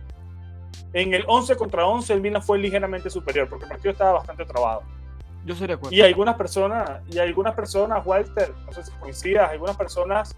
[0.93, 4.45] en el 11 contra 11 el Milan fue ligeramente superior, porque el partido estaba bastante
[4.45, 4.83] trabado.
[5.45, 5.95] Yo soy de acuerdo.
[5.95, 10.35] Y algunas personas, y algunas personas, Walter, no sé si coincidas, algunas personas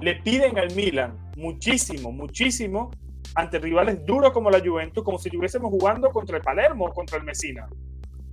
[0.00, 2.90] le piden al Milan muchísimo, muchísimo
[3.34, 7.18] ante rivales duros como la Juventus, como si estuviésemos jugando contra el Palermo o contra
[7.18, 7.68] el Messina.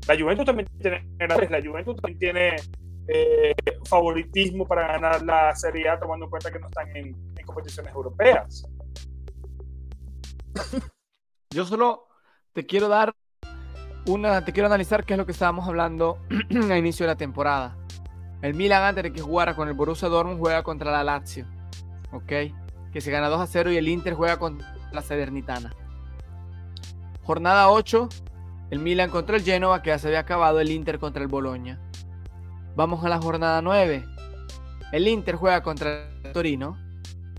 [0.07, 2.55] La Juventus también tiene, la Juventus también tiene
[3.07, 3.53] eh,
[3.87, 7.15] favoritismo para ganar la Serie A, tomando en cuenta que no están en,
[7.45, 8.67] competiciones europeas.
[11.51, 12.07] Yo solo
[12.53, 13.15] te quiero dar
[14.07, 16.19] una, te quiero analizar qué es lo que estábamos hablando
[16.71, 17.75] a inicio de la temporada.
[18.41, 21.45] El Milan antes de que jugara con el Borussia Dortmund juega contra la Lazio,
[22.11, 22.31] ¿ok?
[22.91, 25.73] Que se gana 2 a 0 y el Inter juega contra la Sedernitana.
[27.23, 28.07] Jornada 8,
[28.69, 31.79] el Milan contra el Genoa que ya se había acabado, el Inter contra el Bologna.
[32.75, 34.05] Vamos a la jornada 9.
[34.91, 36.77] El Inter juega contra el Torino.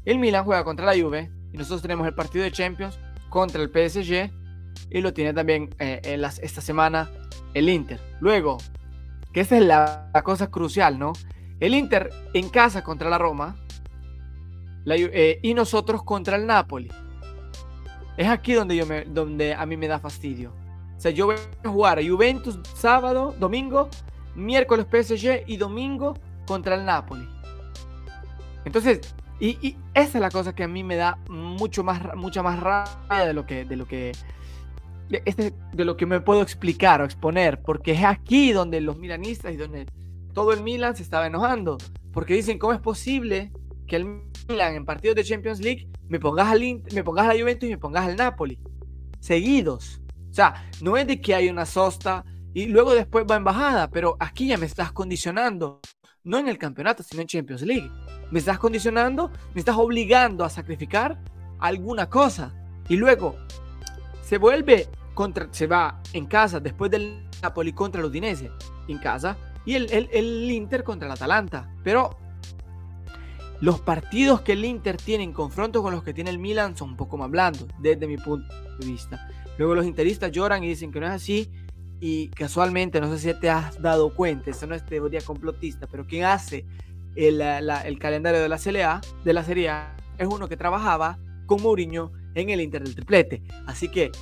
[0.04, 1.30] El Milan juega contra la Juve.
[1.52, 2.98] Y nosotros tenemos el partido de Champions
[3.28, 4.30] contra el PSG.
[4.90, 7.10] Y lo tiene también eh, en las, esta semana
[7.54, 8.00] el Inter.
[8.20, 8.58] Luego,
[9.32, 11.12] que esa es la, cosa crucial, ¿no?
[11.60, 13.56] El Inter en casa contra la Roma.
[14.86, 16.90] Eh, y nosotros contra el Napoli.
[18.16, 20.52] Es aquí donde, yo me, donde a mí me da fastidio.
[20.96, 23.90] O sea, yo voy a jugar Juventus sábado, domingo
[24.36, 26.14] miércoles PSG y domingo
[26.46, 27.28] contra el Napoli.
[28.64, 29.00] Entonces,
[29.40, 33.26] y, esa es la cosa que a mí me da mucho más, mucha más rabia
[33.26, 34.12] de lo que, de lo que,
[35.10, 39.52] este, de lo que me puedo explicar o exponer, porque es aquí donde los milanistas
[39.52, 39.86] y donde
[40.32, 41.78] todo el Milan se estaba enojando,
[42.12, 43.52] porque dicen, ¿cómo es posible
[43.86, 46.60] que el Milan en partidos de Champions League me pongas al,
[46.92, 48.58] me pongas a la Juventus y me pongas al Napoli?
[49.20, 50.00] Seguidos.
[50.30, 53.90] O sea, no es de que hay una sosta y luego después va en bajada,
[53.90, 55.80] pero aquí ya me estás condicionando,
[56.24, 57.90] no en el campeonato, sino en Champions League.
[58.30, 61.18] Me estás condicionando, me estás obligando a sacrificar
[61.58, 62.54] alguna cosa.
[62.88, 63.36] Y luego
[64.26, 68.50] se vuelve contra, se va en casa después del Napoli contra el Udinese
[68.88, 71.72] en casa y el, el, el Inter contra el Atalanta.
[71.84, 72.18] Pero
[73.60, 76.90] los partidos que el Inter tiene en confronto con los que tiene el Milan son
[76.90, 79.28] un poco más blandos, desde mi punto de vista.
[79.58, 81.48] Luego los interistas lloran y dicen que no es así.
[82.00, 86.04] Y casualmente, no sé si te has dado cuenta, eso no es teoría complotista, pero
[86.04, 86.66] quien hace
[87.14, 92.10] el, el calendario de la, de la Serie A es uno que trabajaba con Mourinho
[92.36, 93.42] en el Inter del triplete.
[93.66, 94.12] Así que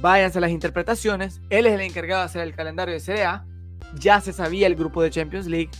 [0.00, 1.40] váyanse las interpretaciones.
[1.50, 3.44] Él es el encargado de hacer el calendario de Serie A.
[3.94, 5.70] Ya se sabía el grupo de Champions League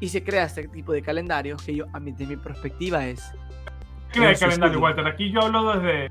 [0.00, 3.32] y se crea este tipo de calendario que yo, a mí, de mi perspectiva, es.
[4.12, 5.06] Crea el calendario, Walter.
[5.06, 6.10] Aquí yo hablo desde.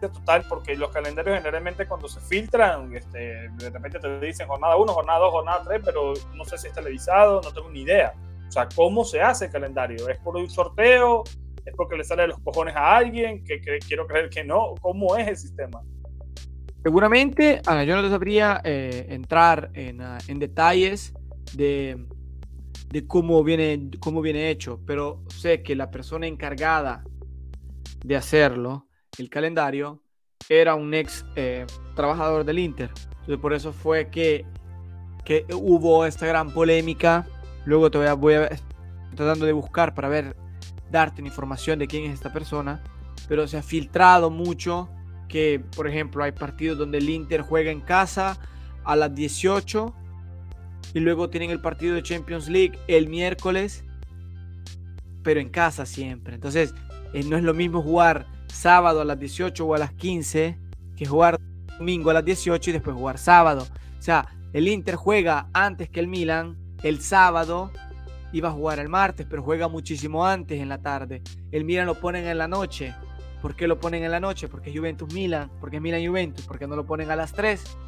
[0.00, 4.92] Total, porque los calendarios generalmente cuando se filtran, este, de repente te dicen jornada 1,
[4.92, 8.12] jornada 2, jornada 3, pero no sé si es televisado, no tengo ni idea.
[8.46, 10.06] O sea, ¿cómo se hace el calendario?
[10.10, 11.24] ¿Es por un sorteo?
[11.64, 13.44] ¿Es porque le sale los cojones a alguien?
[13.44, 14.74] Que, quiero creer que no.
[14.80, 15.82] ¿Cómo es el sistema?
[16.82, 21.14] Seguramente, yo no te sabría eh, entrar en, ah, en detalles
[21.54, 22.04] de,
[22.90, 27.02] de cómo viene, cómo viene hecho, pero sé que la persona encargada
[28.04, 28.86] de hacerlo,
[29.18, 30.02] el calendario,
[30.48, 32.90] era un ex eh, trabajador del Inter.
[33.10, 34.44] Entonces por eso fue que,
[35.24, 37.26] que hubo esta gran polémica.
[37.64, 38.50] Luego te voy a, voy a
[39.14, 40.36] tratando de buscar para ver,
[40.94, 42.82] darte información de quién es esta persona.
[43.28, 44.88] Pero se ha filtrado mucho
[45.28, 48.38] que, por ejemplo, hay partidos donde el Inter juega en casa
[48.84, 49.92] a las 18
[50.94, 53.84] y luego tienen el partido de Champions League el miércoles,
[55.24, 56.36] pero en casa siempre.
[56.36, 56.72] Entonces,
[57.12, 60.56] eh, no es lo mismo jugar sábado a las 18 o a las 15
[60.96, 61.40] que jugar
[61.76, 63.66] domingo a las 18 y después jugar sábado.
[63.98, 67.72] O sea, el Inter juega antes que el Milan el sábado
[68.34, 71.22] iba a jugar el martes, pero juega muchísimo antes en la tarde.
[71.52, 72.92] El Milan lo ponen en la noche.
[73.40, 74.48] ¿Por qué lo ponen en la noche?
[74.48, 77.78] Porque es Juventus Milan, porque es Milan Juventus, porque no lo ponen a las 3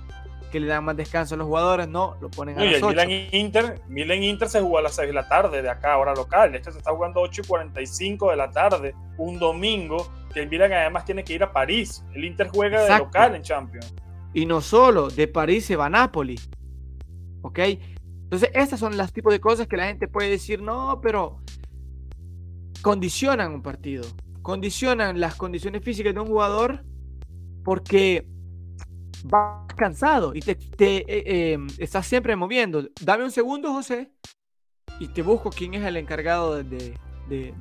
[0.52, 2.88] que le dan más descanso a los jugadores, no, lo ponen a las 8.
[2.88, 6.14] Milan Inter, Milan Inter se jugó a las 6 de la tarde de acá, hora
[6.14, 6.54] local.
[6.54, 10.48] Este se está jugando a 8 y 45 de la tarde, un domingo, que el
[10.48, 12.04] Milan además tiene que ir a París.
[12.14, 13.92] El Inter juega de local en Champions.
[14.32, 16.38] Y no solo, de París se va a Napoli.
[17.42, 17.58] ¿Ok?
[18.26, 21.38] Entonces, estas son las tipos de cosas que la gente puede decir, no, pero
[22.82, 24.04] condicionan un partido.
[24.42, 26.84] Condicionan las condiciones físicas de un jugador
[27.62, 28.26] porque
[29.22, 32.88] vas cansado y te, eh, em, estás siempre moviendo.
[33.00, 34.10] Dame un segundo, José,
[34.98, 36.94] y te busco quién es el encargado de,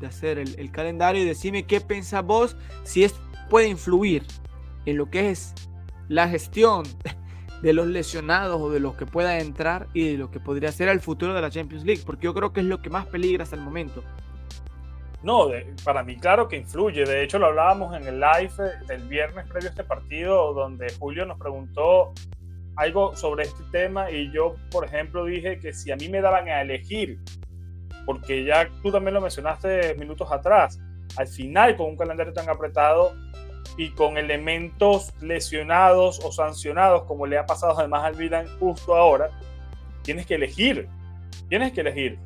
[0.03, 3.19] hacer el, calendario y decime qué pensás vos, si esto
[3.51, 4.23] puede influir
[4.87, 5.53] en lo que es
[6.07, 6.85] la gestión
[7.61, 10.89] de los lesionados o de los que pueda entrar y de lo que podría ser
[10.89, 13.43] el futuro de la Champions League, porque yo creo que es lo que más peligra
[13.43, 14.03] hasta el momento.
[15.23, 15.49] No,
[15.83, 17.03] para mí claro que influye.
[17.03, 18.53] De hecho, lo hablábamos en el live
[18.87, 22.13] del viernes previo a este partido, donde Julio nos preguntó
[22.75, 26.47] algo sobre este tema y yo, por ejemplo, dije que si a mí me daban
[26.49, 27.19] a elegir,
[28.05, 30.79] porque ya tú también lo mencionaste minutos atrás,
[31.17, 33.13] al final con un calendario tan apretado
[33.77, 39.29] y con elementos lesionados o sancionados, como le ha pasado además al Milan justo ahora,
[40.01, 40.87] tienes que elegir,
[41.49, 42.19] tienes que elegir.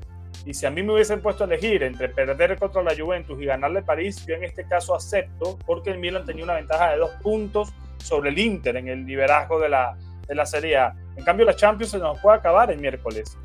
[0.45, 3.45] Y si a mí me hubiesen puesto a elegir entre perder contra la Juventus y
[3.45, 7.11] ganarle París, yo en este caso acepto porque el Milan tenía una ventaja de dos
[7.21, 9.97] puntos sobre el Inter en el liderazgo de la,
[10.27, 10.95] de la Serie A.
[11.17, 13.37] En cambio, la Champions se nos puede acabar el miércoles.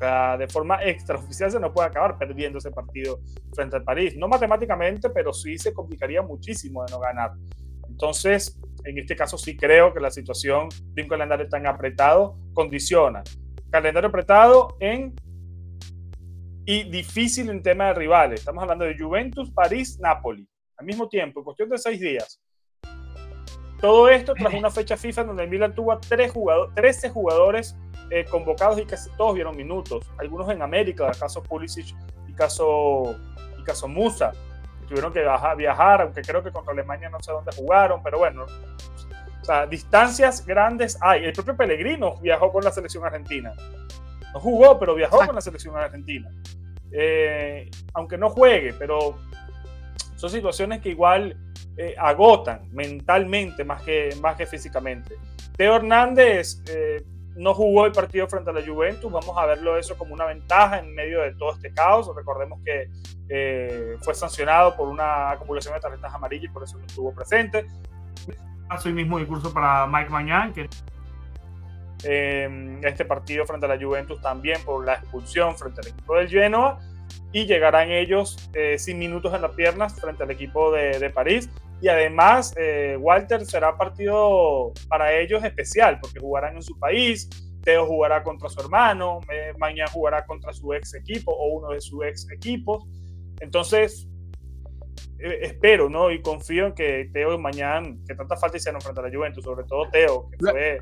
[0.00, 3.20] Sea, de forma extraoficial se nos puede acabar perdiendo ese partido
[3.54, 4.16] frente al París.
[4.16, 7.32] No matemáticamente, pero sí se complicaría muchísimo de no ganar.
[7.86, 13.22] Entonces, en este caso sí creo que la situación de un calendario tan apretado condiciona.
[13.70, 15.14] Calendario apretado en
[16.64, 18.40] y difícil en tema de rivales.
[18.40, 22.40] Estamos hablando de Juventus, París, Napoli, al mismo tiempo, en cuestión de seis días.
[23.82, 27.76] Todo esto tras una fecha FIFA donde el Milan tuvo a tres jugadores, 13 jugadores
[28.10, 30.10] eh, convocados y casi todos vieron minutos.
[30.18, 31.94] Algunos en América, caso Pulisic
[32.26, 33.14] y caso,
[33.56, 34.32] y caso Musa.
[34.88, 35.24] Tuvieron que
[35.56, 38.46] viajar, aunque creo que contra Alemania no sé dónde jugaron, pero bueno.
[39.40, 41.24] O sea, distancias grandes hay.
[41.24, 43.52] El propio Pellegrino viajó con la selección argentina.
[44.34, 46.28] No jugó, pero viajó con la selección argentina.
[46.90, 49.16] Eh, aunque no juegue, pero
[50.16, 51.36] son situaciones que igual
[51.76, 55.14] eh, agotan mentalmente más que, más que físicamente.
[55.56, 56.62] Teo Hernández
[57.40, 60.78] no jugó el partido frente a la Juventus, vamos a verlo eso como una ventaja
[60.78, 62.10] en medio de todo este caos.
[62.14, 62.90] Recordemos que
[64.02, 67.66] fue sancionado por una acumulación de tarjetas amarillas y por eso no estuvo presente.
[68.68, 70.68] Hace el mismo discurso para Mike Mañán, que
[72.04, 76.28] em, este partido frente a la Juventus también por la expulsión frente al equipo del
[76.28, 76.78] Genoa
[77.32, 81.48] y llegarán ellos eh, sin minutos en las piernas frente al equipo de, París.
[81.80, 87.28] Y además, eh, Walter será partido para ellos especial porque jugarán en su país.
[87.62, 89.20] Teo jugará contra su hermano,
[89.58, 92.86] mañana jugará contra su ex equipo o uno de sus ex equipos.
[93.40, 94.08] Entonces,
[95.18, 96.10] eh, espero, ¿no?
[96.10, 99.64] Y confío en que Teo mañana, que tanta falta hicieron frente a la Juventus, sobre
[99.64, 100.80] todo Teo, que fue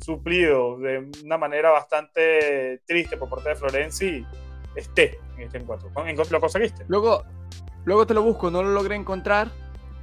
[0.00, 4.26] suplido de una manera bastante triste por parte de Florenzi,
[4.74, 5.90] esté en este encuentro.
[6.30, 6.84] ¿Lo conseguiste?
[6.88, 7.24] Luego,
[7.84, 9.48] luego te lo busco, no lo logré encontrar.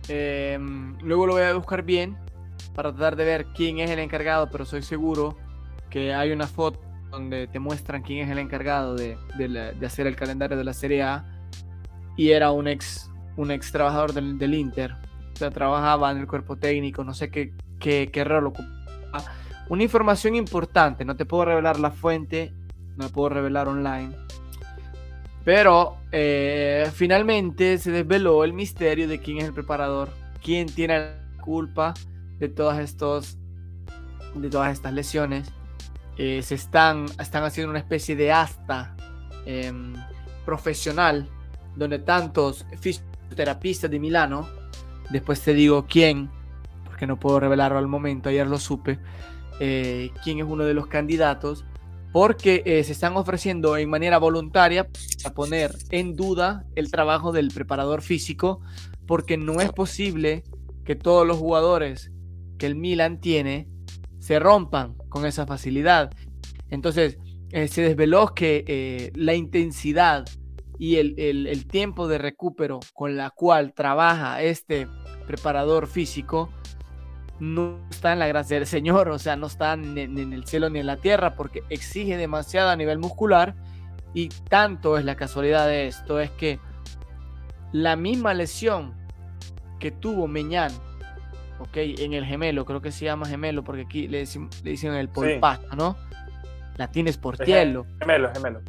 [0.09, 2.17] Em, luego lo voy a buscar bien
[2.73, 5.37] para tratar de ver quién es el encargado, pero soy seguro
[5.89, 6.79] que hay una foto
[7.11, 9.17] donde te muestran quién es el encargado de,
[9.85, 11.25] hacer el calendario de la Serie A
[12.15, 14.93] y era un ex, un ex trabajador del, Inter.
[15.33, 19.23] O sea, trabajaba en el cuerpo técnico, no sé qué, qué, qué rol ocupaba.
[19.69, 22.53] Una información importante, no te puedo revelar la fuente,
[22.95, 24.15] no puedo revelar online.
[25.47, 30.10] Pero eh, finalmente se desveló el misterio de quién es el preparador,
[30.43, 31.93] quién tiene la culpa
[32.38, 33.38] de todas estos,
[34.36, 35.49] de todas estas lesiones.
[36.17, 38.93] Eh, se están, están haciendo una especie de asta
[39.45, 39.93] em,
[40.43, 41.29] profesional
[41.77, 44.49] donde tantos fisioterapistas de Milano,
[45.12, 46.29] después te digo quién,
[46.83, 48.99] porque no puedo revelarlo al momento, ayer lo supe,
[49.62, 51.63] eh, quién es uno de los candidatos,
[52.11, 54.87] porque eh, se están ofreciendo en manera voluntaria
[55.23, 58.61] a poner en duda el trabajo del preparador físico,
[59.05, 60.43] porque no es posible
[60.85, 62.11] que todos los jugadores
[62.57, 63.67] que el Milan tiene
[64.19, 66.11] se rompan con esa facilidad.
[66.69, 67.17] Entonces,
[67.51, 70.25] eh, se desveló que la intensidad
[70.79, 74.87] y el, tiempo de recupero con la cual trabaja este
[75.25, 76.49] preparador físico
[77.39, 80.69] no está en la gracia del Señor, o sea, no está ni, en el cielo
[80.69, 83.56] ni en la tierra porque exige demasiado a nivel muscular
[84.13, 86.60] y tanto es la casualidad de esto, es que
[87.71, 88.93] la misma lesión
[89.80, 90.71] que tuvo Meñán,
[91.60, 94.26] ok, en el gemelo, creo que se llama gemelo porque aquí le,
[94.63, 95.95] dicen el polpato, ¿no?
[96.78, 97.86] La tienes por tielo.
[98.00, 98.62] Gemelo, gemelo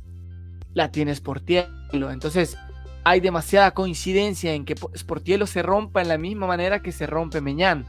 [0.79, 2.11] la tiene Sportielo.
[2.11, 2.57] Entonces,
[3.05, 7.41] hay demasiada coincidencia en que Sportielo se rompa en la misma manera que se rompe
[7.41, 7.87] Meñán.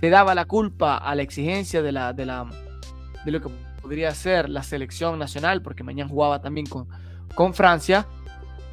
[0.00, 2.46] Se daba la culpa a la exigencia de, la, de, la,
[3.24, 3.48] de lo que
[3.82, 6.88] podría ser la selección nacional, porque Meñán jugaba también con,
[7.34, 8.06] con Francia,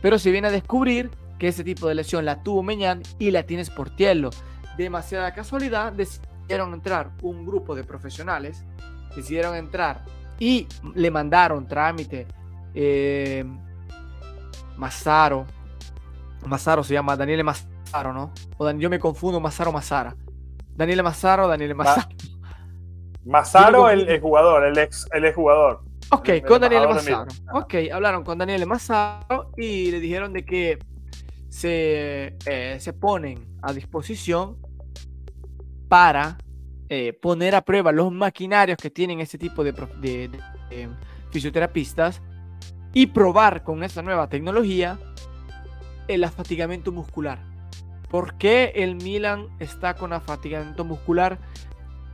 [0.01, 1.09] pero se viene a descubrir
[1.39, 4.29] que ese tipo de lesión la tuvo Meñán y la tiene Sportielo.
[4.77, 8.63] Demasiada casualidad, decidieron entrar un grupo de profesionales,
[9.15, 10.03] decidieron entrar
[10.39, 12.27] y le mandaron trámite.
[12.73, 13.45] Eh.
[14.77, 15.45] Mazaro
[16.83, 18.31] se llama Daniele Mazaro, ¿no?
[18.57, 20.15] O yo me confundo Mazaro Mazara.
[20.75, 22.07] Daniele Mazaro, Daniele Mazaro.
[23.25, 25.81] Mazaro, el, jugador, el ex, el jugador.
[26.11, 27.27] Ok, con Daniele Mazaro.
[27.53, 30.79] Ok, hablaron con Daniele Mazaro y le dijeron de que
[31.49, 34.57] se, eh, se ponen a disposición
[35.87, 36.37] para
[36.87, 39.73] eh, poner a prueba los maquinarios que tienen este tipo de,
[41.31, 42.21] fisioterapistas
[42.93, 44.99] y probar con esta nueva tecnología
[46.07, 47.39] el afatigamiento muscular.
[48.15, 51.37] ¿Por qué el Milan está con afatigamiento muscular?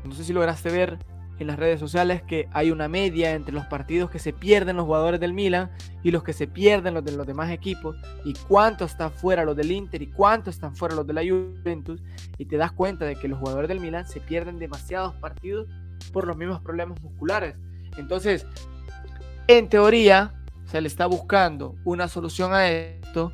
[0.04, 0.98] No sé si lograste ver
[1.38, 4.86] en las redes sociales que hay una media entre los partidos que se pierden los
[4.86, 5.70] jugadores del Milan
[6.02, 9.56] y los que se pierden los de los demás equipos y cuánto están fuera los
[9.56, 12.02] del Inter y cuánto están fuera los de la Juventus
[12.40, 15.68] y te das cuenta de que los jugadores del Milan se pierden demasiados partidos
[16.12, 17.54] por los mismos problemas musculares.
[18.00, 18.48] Entonces,
[19.48, 20.34] en teoría,
[20.66, 23.32] se le está buscando una solución a esto.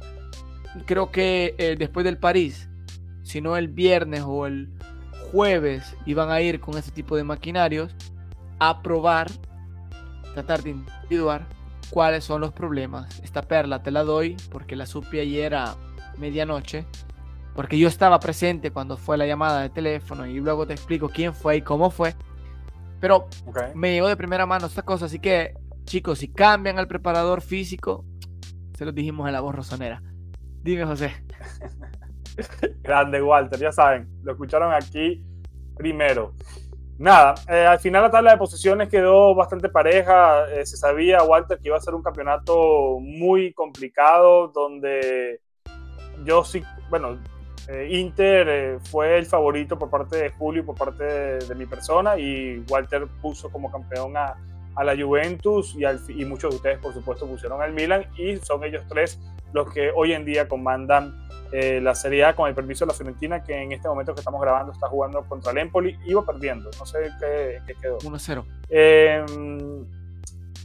[0.86, 2.70] Creo que eh, después del París,
[3.24, 4.70] si no el viernes o el
[5.32, 7.94] jueves iban a ir con ese tipo de maquinarios
[8.60, 9.28] a probar,
[10.34, 11.48] tratar de individuar
[11.90, 13.20] cuáles son los problemas.
[13.22, 15.76] Esta perla te la doy porque la supe ayer a
[16.18, 16.86] medianoche,
[17.56, 21.34] porque yo estaba presente cuando fue la llamada de teléfono y luego te explico quién
[21.34, 22.16] fue y cómo fue.
[23.00, 23.28] Pero
[23.76, 25.54] me llegó de primera mano esta cosa, así que
[25.86, 28.06] chicos, si cambian al preparador físico,
[28.78, 30.02] se lo dijimos en la voz rosonera.
[30.64, 31.12] Dime, José.
[32.84, 35.24] Grande, Walter, ya saben, lo escucharon aquí
[35.76, 36.34] primero.
[36.98, 40.50] Nada, eh, al final la tabla de posiciones quedó bastante pareja.
[40.50, 45.40] Eh, se sabía, Walter, que iba a ser un campeonato muy complicado, donde
[46.24, 47.20] yo sí, bueno,
[47.68, 52.18] eh, Inter fue el favorito por parte de Julio y por parte de, mi persona,
[52.18, 54.36] y Walter puso como campeón a,
[54.84, 58.84] la Juventus y, y muchos de ustedes, por supuesto, pusieron al Milan, y son ellos
[58.88, 59.20] tres
[59.54, 62.94] los que hoy en día comandan eh, la Serie A con el permiso de la
[62.94, 66.70] Fiorentina, que en este momento que estamos grabando está jugando contra el Empoli, iba perdiendo,
[66.78, 67.98] no sé qué, qué quedó.
[68.00, 68.44] 1-0.
[68.70, 69.26] Eh,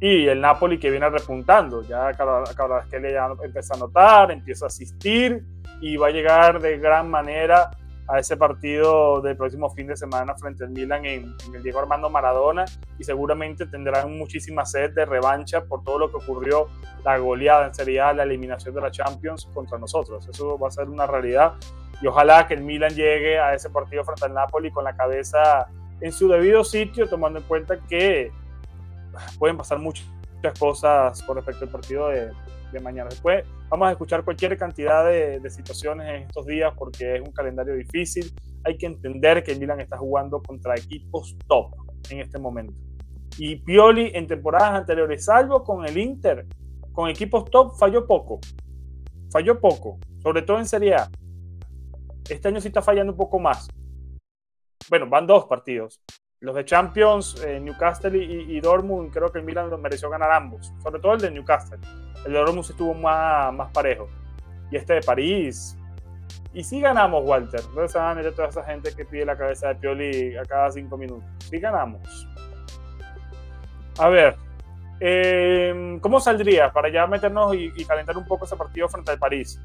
[0.01, 4.33] y el Napoli que viene repuntando, ya cada, cada vez que le empieza a notar,
[4.33, 5.45] empieza a asistir
[5.81, 7.71] y va a llegar de gran manera
[8.09, 12.11] a ese partido del próximo fin de semana frente al Milan en, el Diego Armando
[12.11, 12.65] Maradona
[12.99, 16.69] y seguramente tendrán muchísima sed de revancha por todo lo que ocurrió,
[17.05, 20.29] la goleada en Serie A, la eliminación de la Champions contra nosotros.
[20.29, 21.55] Eso va a ser una realidad
[22.01, 25.69] y ojalá que el Milan llegue a ese partido frente al Napoli con la cabeza
[26.01, 28.33] en su debido sitio, tomando en cuenta que
[29.39, 30.07] pueden pasar muchas
[30.59, 32.33] cosas con respecto al partido de,
[32.73, 33.11] de mañana.
[33.11, 37.75] Después vamos a escuchar cualquier cantidad de, situaciones en estos días porque es un calendario
[37.75, 38.33] difícil.
[38.65, 41.75] Hay que entender que Milan está jugando contra equipos top
[42.11, 42.75] en este momento.
[43.39, 46.47] Y Pioli en temporadas anteriores, salvo con el Inter,
[46.93, 48.41] con equipos top, falló poco.
[49.31, 51.11] Falló poco, sobre todo en Serie A.
[52.29, 53.69] Este año sí está fallando un poco más.
[54.91, 56.03] Bueno, van dos partidos.
[56.43, 60.73] Los de Champions, eh, Newcastle y, y, Dortmund, creo que el Milan mereció ganar ambos,
[60.83, 61.79] sobre todo el de Newcastle.
[62.27, 64.09] El de Dortmund estuvo más, más parejo.
[64.69, 65.79] Y este de París.
[66.53, 67.61] Y sí ganamos, Walter.
[67.77, 70.73] No se van a toda esa gente que pide la cabeza de Pioli a cada
[70.73, 71.25] cinco minutos.
[71.49, 72.27] Sí ganamos.
[74.01, 74.35] A ver,
[74.99, 79.19] eh, ¿cómo saldría para ya meternos y, y, calentar un poco ese partido frente al
[79.19, 79.61] París?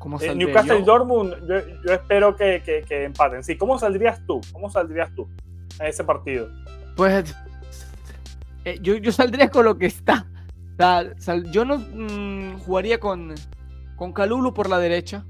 [0.00, 3.44] ¿Cómo eh, Newcastle y Dortmund, yo, yo espero que, que, que, empaten.
[3.44, 4.40] Sí, ¿cómo saldrías tú?
[4.50, 5.28] ¿Cómo saldrías tú
[5.78, 6.48] a ese partido?
[6.96, 7.36] Pues
[8.64, 10.26] eh, yo, yo, saldría con lo que está.
[10.78, 13.34] Sal, yo no mmm, jugaría con,
[13.96, 15.26] con Calulu por la derecha.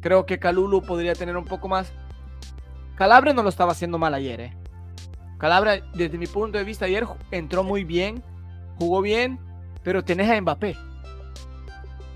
[0.00, 1.92] Creo que Calulu podría tener un poco más.
[2.96, 4.56] Calabria no lo estaba haciendo mal ayer, ¿eh?
[5.38, 8.24] Calabria, desde mi punto de vista, ayer entró muy bien,
[8.76, 9.38] jugó bien,
[9.84, 10.76] pero tenés a Mbappé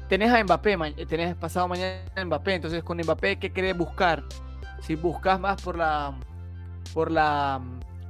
[0.08, 4.24] tenés a Mbappé, tenés pasado mañana a Mbappé, entonces con Mbappé, ¿qué querés buscar?
[4.80, 6.18] Si buscas más por la,
[6.94, 7.60] por la,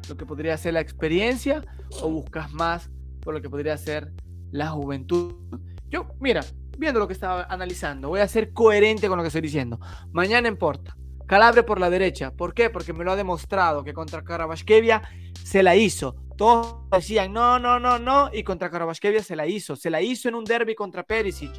[0.09, 1.65] lo que podría ser la experiencia
[2.03, 2.91] o buscas más
[3.21, 4.13] por lo que podría ser
[4.51, 5.35] la juventud.
[5.91, 6.43] Yo, mira,
[6.79, 9.81] viendo lo que estaba analizando, voy a ser coherente con lo que estoy diciendo.
[10.13, 10.97] Mañana en Porta,
[11.29, 12.31] Calabre por la derecha.
[12.31, 12.71] ¿Por qué?
[12.71, 15.03] Porque me lo ha demostrado que contra Karabashkevia
[15.45, 16.17] se la hizo.
[16.39, 19.75] Todos decían no, no, no, no, y contra Karabashkevia se la hizo.
[19.75, 21.51] Se la hizo en un derby contra Perisic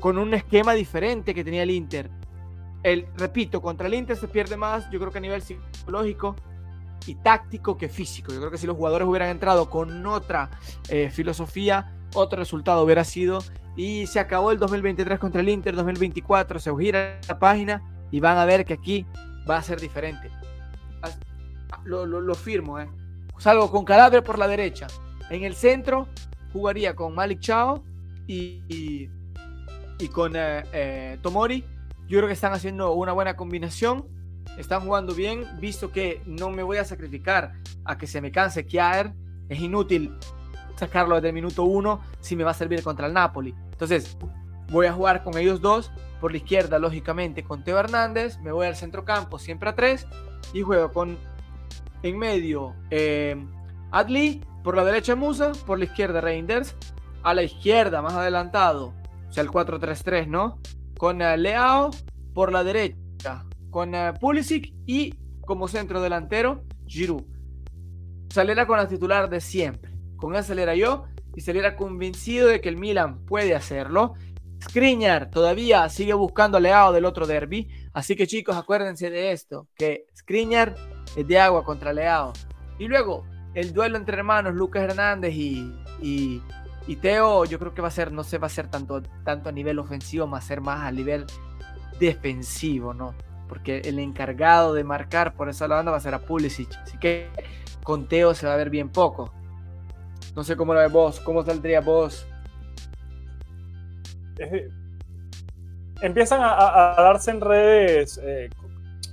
[0.00, 2.10] con un esquema diferente que tenía el Inter.
[2.82, 6.34] El, repito, contra el Inter se pierde más, yo creo que a nivel psicológico
[7.06, 8.32] y táctico que físico.
[8.32, 10.50] Yo creo que si los jugadores hubieran entrado con otra
[10.88, 13.40] eh, filosofía, otro resultado hubiera sido.
[13.76, 18.38] Y se acabó el 2023 contra el Inter, 2024 se gira la página y van
[18.38, 19.06] a ver que aquí
[19.48, 20.30] va a ser diferente.
[21.84, 22.88] Lo, lo, lo firmo, ¿eh?
[23.40, 24.86] Salgo con Calabria por la derecha.
[25.30, 26.06] En el centro
[26.52, 27.82] jugaría con Malik Chao
[28.26, 29.08] y,
[29.98, 31.64] y con eh, eh, Tomori.
[32.06, 34.06] Yo creo que están haciendo una buena combinación.
[34.58, 38.66] Están jugando bien, visto que no me voy a sacrificar a que se me canse
[38.66, 39.14] Kiaer.
[39.48, 40.14] Es inútil
[40.76, 43.54] sacarlo desde el minuto uno si me va a servir contra el Napoli.
[43.72, 44.18] Entonces,
[44.68, 45.90] voy a jugar con ellos dos.
[46.20, 48.38] Por la izquierda, lógicamente, con Teo Hernández.
[48.40, 50.06] Me voy al centro campo, siempre a tres.
[50.52, 51.16] Y juego con
[52.02, 53.36] en medio eh,
[53.90, 54.42] Adli.
[54.62, 55.52] Por la derecha Musa.
[55.66, 56.76] Por la izquierda Reinders.
[57.22, 58.94] A la izquierda, más adelantado,
[59.28, 60.58] o sea, el 4-3-3, ¿no?
[60.98, 61.90] Con uh, Leao
[62.34, 67.24] por la derecha, con uh, Pulisic y como centro delantero, Giroud.
[68.30, 69.92] Saliera con la titular de siempre.
[70.16, 71.04] Con él saliera yo
[71.36, 74.14] y saliera convencido de que el Milan puede hacerlo.
[74.62, 77.68] Skriniar todavía sigue buscando Leao del otro derby.
[77.92, 80.74] Así que chicos, acuérdense de esto, que Skriniar
[81.16, 82.32] de agua contra Leao.
[82.78, 85.72] Y luego, el duelo entre hermanos Lucas Hernández y,
[86.86, 89.48] y Teo, yo creo que va a ser, no se va a ser tanto, tanto
[89.48, 91.24] a nivel ofensivo, va a ser más a nivel
[92.00, 93.14] defensivo, ¿no?
[93.48, 96.74] Porque el encargado de marcar por esa banda va a ser a Pulisic.
[96.82, 97.28] Así que
[97.84, 99.32] con Teo se va a ver bien poco.
[100.34, 102.26] No sé cómo lo ves vos, cómo saldría vos.
[106.00, 108.48] empiezan a, a, darse en redes eh,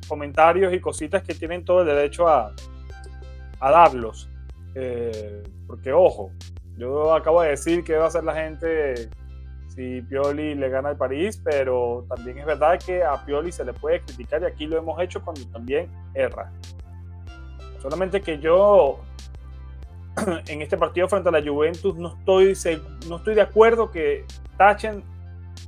[0.08, 2.54] comentarios y cositas que tienen todo el derecho a,
[3.60, 4.30] darlos.
[4.76, 6.32] Eh, porque, ojo,
[6.78, 9.10] yo acabo de decir que va a hacer la gente
[9.78, 13.74] si Pioli le gana al París, pero también es verdad que a Pioli se le
[13.74, 16.52] puede criticar y aquí lo hemos hecho cuando también erra.
[17.80, 19.00] Solamente que yo
[20.48, 22.54] en este partido frente a la Juventus no estoy,
[23.08, 24.26] no estoy de acuerdo que
[24.58, 25.04] tachen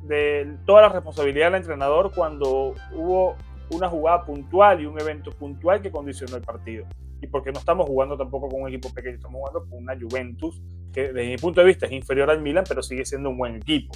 [0.04, 3.36] de toda la responsabilidad del entrenador cuando hubo
[3.78, 6.86] una jugada puntual y un evento puntual que condicionó el partido.
[7.22, 10.62] Y porque no estamos jugando tampoco con un equipo pequeño, estamos jugando con una Juventus
[10.94, 13.56] que desde mi punto de vista es inferior al Milan, pero sigue siendo un buen
[13.56, 13.94] equipo.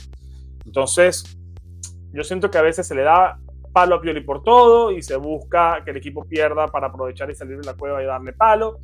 [0.65, 1.37] Entonces,
[2.11, 3.39] yo siento que a veces se le da
[3.71, 7.35] palo a Pioli por todo y se busca que el equipo pierda para aprovechar y
[7.35, 8.79] salir de la cueva y darle palo.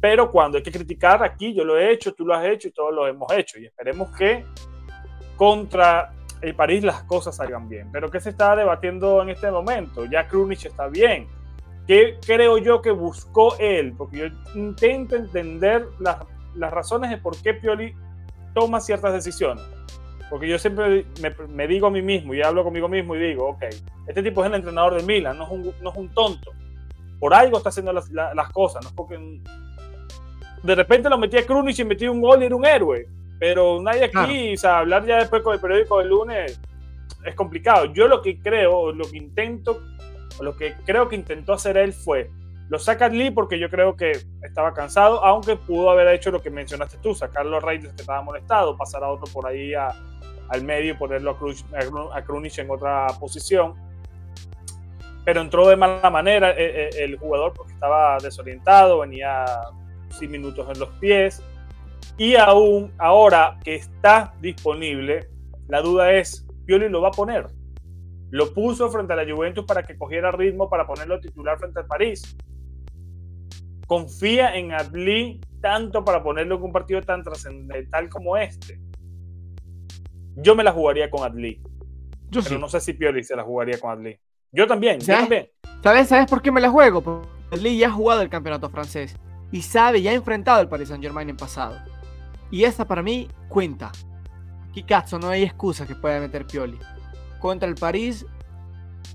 [0.00, 2.72] Pero cuando hay que criticar, aquí yo lo he hecho, tú lo has hecho y
[2.72, 3.58] todos lo hemos hecho.
[3.58, 4.44] Y esperemos que
[5.36, 7.90] contra el París las cosas salgan bien.
[7.92, 10.04] Pero ¿qué se está debatiendo en este momento?
[10.04, 11.26] Ya Krunic está bien.
[11.86, 13.94] ¿Qué creo yo que buscó él?
[13.96, 16.18] Porque yo intento entender las,
[16.54, 17.94] las razones de por qué Pioli
[18.54, 19.64] toma ciertas decisiones.
[20.28, 21.06] Porque yo siempre
[21.48, 23.64] me, digo a mí mismo y hablo conmigo mismo y digo, ok,
[24.06, 26.50] este tipo es el entrenador del Milan, no es un, no es un tonto.
[27.18, 29.18] Por algo está haciendo las, las, cosas, no es porque
[30.62, 33.08] de repente lo metí a Krunic y metí un gol y era un héroe.
[33.38, 36.60] Pero nadie aquí, o sea, hablar ya después con el periódico del lunes
[37.24, 37.86] es complicado.
[37.86, 39.80] Yo lo que creo, lo que intento
[40.40, 42.30] lo que creo que intentó hacer él fue,
[42.68, 44.12] lo saca Lee porque yo creo que
[44.42, 48.22] estaba cansado, aunque pudo haber hecho lo que mencionaste tú, sacarlo a Raiders que estaba
[48.22, 51.30] molestado, pasar a otro por ahí al medio y ponerlo
[52.12, 53.74] a, Krunic, en otra posición.
[55.24, 59.44] Pero entró de mala manera el, eh, eh, el jugador porque estaba desorientado, venía
[60.10, 61.42] sin minutos en los pies.
[62.18, 65.30] Y aún ahora que está disponible,
[65.68, 67.46] la duda es, Pioli lo va a poner.
[68.30, 71.86] Lo puso frente a la Juventus para que cogiera ritmo para ponerlo titular frente al
[71.86, 72.36] París.
[73.86, 78.80] Confía en Adli tanto para ponerlo en un partido tan trascendental como este.
[80.34, 81.62] Yo me la jugaría con Adli.
[82.30, 84.18] Yo pero no sé si Pioli se la jugaría con Adli.
[84.50, 85.08] Yo también, ¿Sabes?
[85.08, 85.50] yo también.
[85.82, 87.00] ¿Sabes, ¿Sabes por qué me la juego?
[87.00, 89.16] Porque Adli ya ha jugado el campeonato francés
[89.52, 91.78] y sabe, ya ha enfrentado al Paris Saint Germain en pasado.
[92.50, 93.92] Y esa para mí cuenta.
[94.70, 96.78] Aquí cazzo, no hay excusa que pueda meter Pioli
[97.38, 98.26] contra el París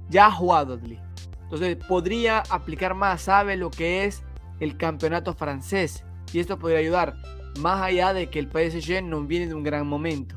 [0.09, 0.99] ya ha jugado Adli.
[1.43, 4.23] Entonces podría aplicar más, sabe lo que es
[4.59, 6.03] el campeonato francés.
[6.31, 7.15] Y esto podría ayudar,
[7.59, 10.36] más allá de que el PSG no viene de un gran momento.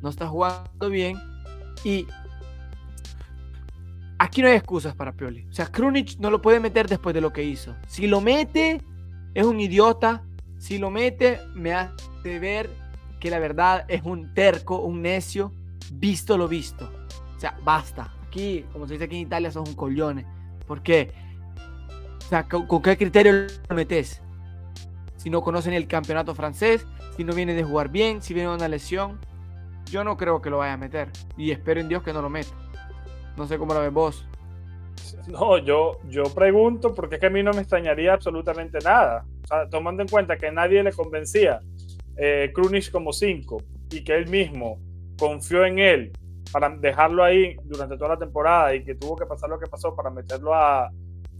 [0.00, 1.18] No está jugando bien.
[1.84, 2.06] Y
[4.18, 5.46] aquí no hay excusas para Pioli.
[5.50, 7.76] O sea, Krunic no lo puede meter después de lo que hizo.
[7.86, 8.80] Si lo mete,
[9.34, 10.24] es un idiota.
[10.58, 11.92] Si lo mete, me hace
[12.24, 12.70] ver
[13.20, 15.52] que la verdad es un terco, un necio,
[15.92, 16.90] visto lo visto.
[17.36, 18.12] O sea, basta.
[18.26, 20.26] Aquí, como se dice aquí en Italia, sos un coglione.
[20.66, 21.12] ¿Por qué?
[22.18, 24.20] O sea, ¿con, qué criterio lo metes?
[25.16, 28.68] Si no conocen el campeonato francés, si no viene de jugar bien, si viene una
[28.68, 29.18] lesión,
[29.90, 31.08] yo no creo que lo vaya a meter.
[31.36, 32.50] Y espero en Dios que no lo meta.
[33.36, 34.26] No sé cómo lo ves vos.
[35.28, 39.24] No, yo, yo pregunto porque es que a mí no me extrañaría absolutamente nada.
[39.44, 41.60] O sea, tomando en cuenta que nadie le convencía
[42.16, 42.52] eh,
[42.92, 44.78] como 5 y que él mismo
[45.18, 46.12] confió en él
[46.52, 49.94] para dejarlo ahí durante toda la temporada y que tuvo que pasar lo que pasó
[49.94, 50.90] para meterlo a,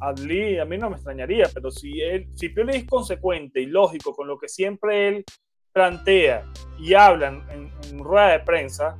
[0.00, 3.66] a Lee, a mí no me extrañaría, pero si él, si Pioli es consecuente y
[3.66, 5.24] lógico con lo que siempre él
[5.72, 6.44] plantea
[6.78, 8.96] y habla en, rueda de prensa,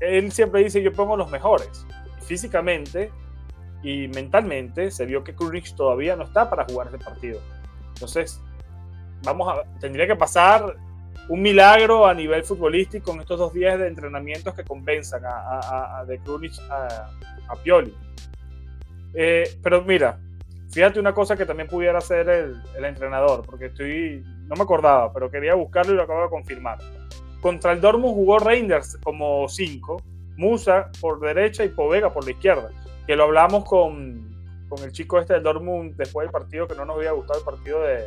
[0.00, 1.86] él siempre dice yo pongo los mejores.
[2.22, 3.12] Físicamente
[3.82, 7.40] y mentalmente se vio que Krunic todavía no está para jugar ese partido.
[7.88, 8.40] Entonces,
[9.26, 10.76] vamos a, tendría que pasar
[11.28, 16.18] un milagro a nivel futbolístico en estos dos días de entrenamientos que convenzan a, de
[16.20, 17.10] Krunic a,
[17.62, 17.92] Pioli.
[19.12, 20.20] Eh, pero mira,
[20.70, 25.30] fíjate una cosa que también pudiera hacer el, entrenador, porque estoy, no me acordaba, pero
[25.30, 26.78] quería buscarlo y lo acabo de confirmar.
[27.40, 30.02] Contra el Dortmund jugó Reinders como 5,
[30.36, 32.70] Musa por derecha y Povega por la izquierda,
[33.06, 34.30] que lo hablamos con,
[34.68, 37.44] con el chico este del Dortmund después del partido, que no nos había gustado el
[37.44, 38.04] partido de,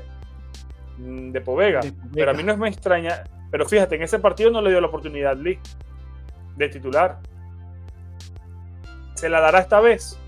[0.99, 1.79] Mm, de Povega.
[2.13, 3.23] Pero a mí no es me extraña.
[3.49, 5.59] Pero fíjate, en ese partido no le dio la oportunidad Lee
[6.57, 7.19] de titular.
[9.15, 10.19] ¿Se la dará esta vez?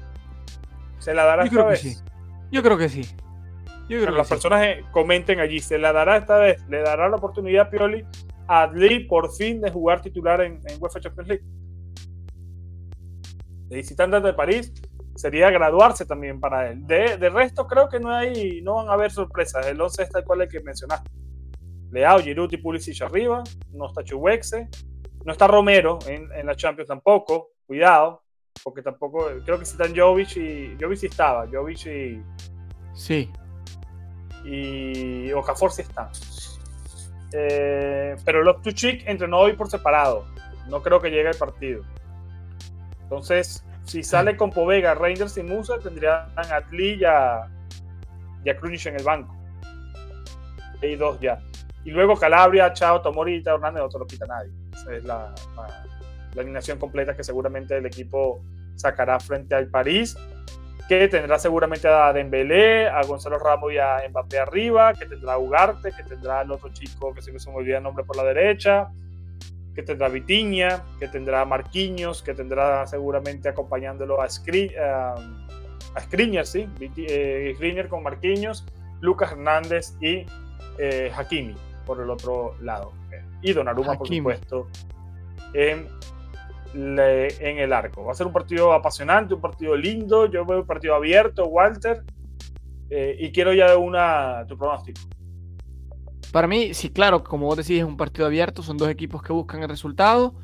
[1.00, 2.04] ¿Se la dará esta vez?
[2.52, 3.04] Yo creo que sí.
[3.90, 6.66] Yo creo que las personas eh, comenten allí, ¿se la dará esta vez?
[6.70, 8.06] ¿Le dará la oportunidad a Pioli
[8.48, 11.44] a Lee por fin de jugar titular en, en UEFA Champions League?
[13.68, 14.72] De visitante de París,
[15.16, 16.86] sería graduarse también para él.
[16.86, 19.66] De, de, resto, creo que no hay, no van a haber sorpresas.
[19.68, 21.10] El 11 está el cual el que mencionaste.
[21.92, 23.44] Leao, Giroud y Pulisic arriba.
[23.72, 24.70] No está Chuwexe.
[25.26, 27.52] No está Romero en, en, la Champions tampoco.
[27.66, 28.24] Cuidado.
[28.64, 30.78] Porque tampoco, creo que si están Jovic y.
[30.80, 31.48] Jovic sí estaba.
[31.52, 32.24] Jovic y.
[32.94, 33.30] Sí.
[34.46, 36.10] Y Okafor sí están.
[37.34, 40.26] Eh, pero los Tuchik entrenó hoy por separado.
[40.70, 41.84] No creo que llegue al partido.
[43.04, 47.48] Entonces, si sale con Povega, Rangers y Musa, tendrían a Atli y a,
[48.44, 49.36] y en el banco.
[50.82, 51.40] Hay dos ya.
[51.84, 54.52] Y luego Calabria, Chao, Tomorita, Hernández, no te lo quita nadie.
[54.74, 58.44] Esa es la, la, alineación completa que seguramente el equipo
[58.76, 60.16] sacará frente al París,
[60.88, 65.38] que tendrá seguramente a Dembélé, a Gonzalo Ramos y a Mbappé arriba, que tendrá a
[65.38, 68.90] Ugarte, que tendrá al otro chico que se me olvida el nombre por la derecha,
[69.74, 74.76] que tendrá Vitiña, que tendrá Marquinhos, que tendrá seguramente acompañándolo a, Skriniar,
[75.96, 78.66] a sí, eh, con Marquinhos,
[79.00, 80.26] Lucas Hernández y
[80.78, 81.56] eh, Hakimi
[81.86, 82.94] por el otro lado.
[83.42, 84.68] Y Donnarumma, por supuesto,
[85.54, 85.88] en,
[86.74, 88.06] en el arco.
[88.06, 90.28] Va a ser un partido apasionante, un partido lindo.
[90.28, 92.04] Yo veo un partido abierto, Walter.
[92.90, 95.02] Eh, y quiero ya una tu pronóstico.
[96.32, 99.34] Para mí, sí, claro, como vos decís, es un partido abierto, son dos equipos que
[99.34, 100.36] buscan el resultado,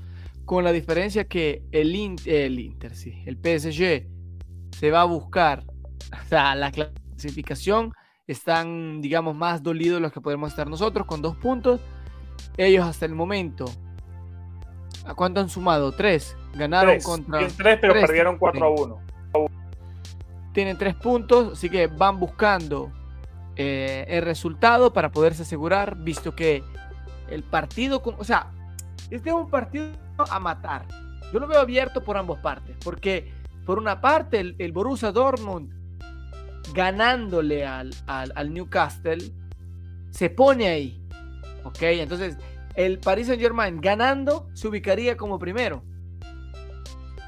[0.45, 4.07] con la diferencia que el, el Inter, sí, el PSG
[4.77, 5.63] se va a buscar,
[6.25, 7.93] o sea, la clasificación,
[8.27, 11.79] están, digamos, más dolidos los que podemos estar nosotros, con dos puntos.
[12.57, 13.65] Ellos hasta el momento,
[15.05, 15.93] ¿a cuánto han sumado?
[15.93, 16.35] Tres.
[16.53, 17.47] Ganaron contra...
[17.47, 19.01] Tres, pero perdieron 4 a 1.
[20.53, 22.91] Tienen tres puntos, así que van buscando
[23.57, 26.63] eh, el resultado para poderse asegurar, visto que
[27.29, 28.51] el partido, o sea,
[29.09, 29.89] este es un partido
[30.29, 30.85] a matar.
[31.33, 33.33] Yo lo veo abierto por ambas partes, porque
[33.65, 35.73] por una parte el, Borussia Dortmund
[36.73, 39.33] ganándole al, al, Newcastle
[40.11, 41.01] se pone ahí,
[41.63, 41.81] ¿ok?
[41.81, 42.37] Entonces
[42.75, 45.83] el Paris Saint Germain ganando se ubicaría como primero.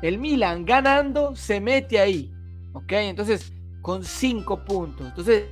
[0.04, 2.32] El Milan ganando se mete ahí,
[2.74, 2.92] ¿ok?
[2.92, 3.52] Entonces
[3.82, 5.08] con cinco puntos.
[5.08, 5.46] Entonces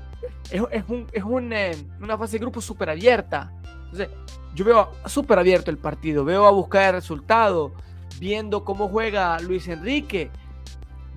[0.49, 3.51] es, es, un, eh, una fase de grupo súper abierta.
[3.86, 4.09] Entonces,
[4.55, 7.74] yo veo súper abierto el partido, veo a buscar el resultado,
[8.20, 10.32] viendo cómo juega Luis Enrique.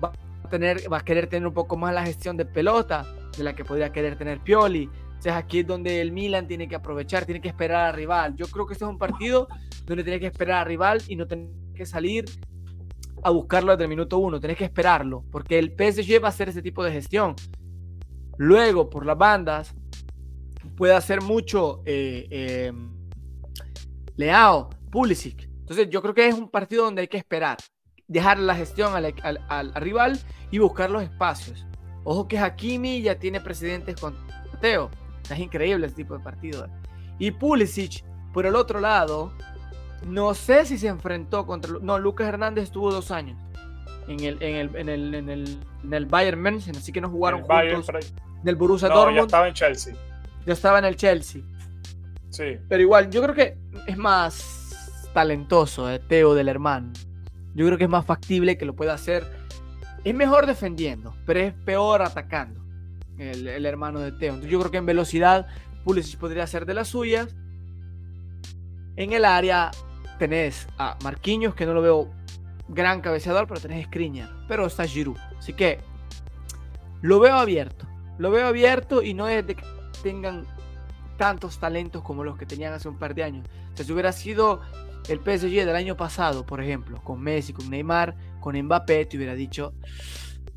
[0.03, 0.11] Va
[0.43, 3.05] a, tener, va a querer tener un poco más la gestión de pelota
[3.37, 4.89] de la que podría querer tener Pioli.
[5.17, 8.35] O sea, aquí es donde el Milan tiene que aprovechar, tiene que esperar al rival.
[8.35, 9.47] Yo creo que este es un partido
[9.85, 12.25] donde tiene que esperar al rival y no tener que salir
[13.23, 14.39] a buscarlo desde el minuto uno.
[14.39, 17.35] Tenés que esperarlo, porque el PSG va a hacer ese tipo de gestión.
[18.37, 19.73] Luego, por las bandas,
[20.75, 22.27] puede hacer mucho eh,
[22.69, 22.91] em,
[24.15, 25.49] Leao, Pulisic.
[25.59, 27.57] Entonces, yo creo que es un partido donde hay que esperar,
[28.07, 30.19] dejar la gestión al, rival
[30.49, 31.65] y buscar los espacios.
[32.03, 34.17] Ojo que Hakimi ya tiene precedentes con
[34.59, 34.89] Teo.
[35.29, 36.67] Es increíble ese tipo de partido.
[37.19, 38.03] Y Pulisic,
[38.33, 39.31] por el otro lado,
[40.05, 41.73] no sé si se enfrentó contra.
[41.81, 43.37] No, Lucas Hernández estuvo dos años
[44.07, 47.09] en el, en el, en el, en el, en el Bayern München, así que no
[47.09, 49.17] jugaron juntos del Borussia no, Dortmund.
[49.17, 49.95] Ya estaba en Chelsea.
[50.45, 51.41] Ya estaba en el Chelsea.
[52.29, 52.57] Sí.
[52.67, 56.91] Pero igual, yo creo que es más talentoso eh, Teo del hermano.
[57.53, 59.25] Yo creo que es más factible que lo pueda hacer.
[60.03, 62.61] Es mejor defendiendo, pero es peor atacando
[63.17, 64.29] el, el hermano de Teo.
[64.29, 65.47] Entonces yo creo que en velocidad
[65.83, 67.35] Pulisic podría ser de las suyas.
[68.95, 69.71] En el área
[70.17, 72.09] tenés a Marquinhos, que no lo veo
[72.71, 74.29] gran cabeceador, pero tenés Skriniar.
[74.47, 75.17] Pero está Giroud.
[75.37, 75.79] Así que
[77.01, 77.85] lo veo abierto.
[78.17, 79.63] Lo veo abierto y no es de que
[80.03, 80.45] tengan
[81.17, 83.47] tantos talentos como los que tenían hace un par de años.
[83.79, 84.61] O si hubiera sido
[85.09, 89.33] el PSG del año pasado, por ejemplo, con Messi, con Neymar, con Mbappé, te hubiera
[89.33, 89.73] dicho,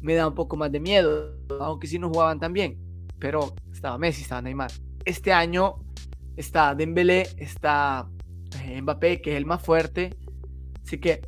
[0.01, 2.79] me da un poco más de miedo, aunque sí no jugaban tan bien.
[3.19, 4.71] Pero estaba Messi, estaba Neymar.
[5.05, 5.77] Este año
[6.37, 8.09] está Dembélé, está
[8.63, 10.15] eh, Mbappé, que es el más fuerte.
[10.83, 11.23] Así que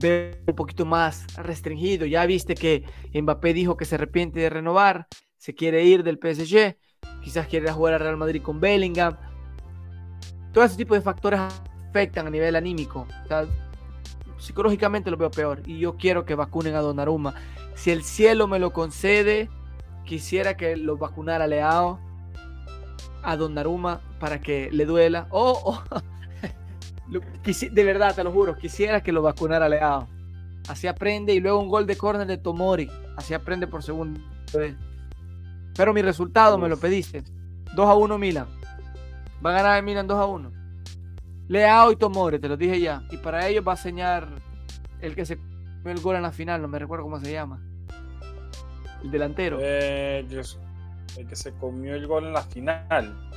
[0.00, 2.06] veo un poquito más restringido.
[2.06, 2.84] Ya viste que
[3.14, 6.76] Mbappé dijo que se arrepiente de renovar, se quiere ir del PSG,
[7.22, 9.16] quizás quiere jugar a Real Madrid con Bellingham.
[10.52, 11.40] Todo ese tipo de factores
[11.90, 13.06] afectan a nivel anímico.
[14.38, 17.34] psicológicamente lo veo peor y yo quiero que vacunen a Donnarumma.
[17.74, 19.48] Si el cielo me lo concede,
[20.04, 22.00] quisiera que lo vacunara Leao
[23.22, 25.28] a Donnarumma para que le duela.
[25.30, 25.82] O,
[27.10, 30.08] de verdad, te lo juro, quisiera que lo vacunara Leao.
[30.68, 32.88] Así aprende y luego un gol de córner de Tomori.
[33.16, 34.20] Así aprende por segundo
[34.54, 34.76] vez.
[35.76, 37.24] Pero mi resultado me lo pediste.
[37.74, 38.46] 2 a 1 Milan.
[39.44, 40.52] Va a ganar el Milan 2 a 1.
[41.48, 43.02] Leao y Tomori, te lo dije ya.
[43.10, 44.28] Y para ellos va a señalar
[45.00, 47.60] el que se comió el gol en la final, no me recuerdo cómo se llama.
[49.02, 49.58] El delantero.
[49.60, 50.26] Eh,
[51.16, 53.30] el que se comió el gol en la final.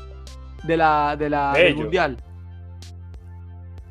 [0.63, 2.17] De la, de la, del Mundial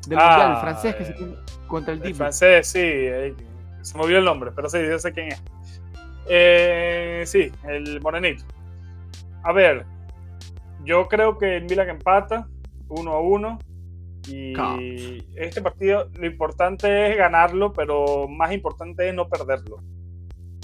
[0.07, 2.09] del mundial, el francés que se ah, contra el tipo.
[2.09, 3.35] El francés, sí, eh,
[3.81, 5.43] se movió el nombre, pero sí, yo sé quién es.
[6.27, 8.43] Eh, sí, el morenito.
[9.43, 9.85] A ver,
[10.83, 12.47] yo creo que el Milan empata
[12.87, 13.59] 1 a 1.
[14.25, 14.53] Y
[15.35, 19.83] este partido, lo importante es ganarlo, pero más importante es no perderlo.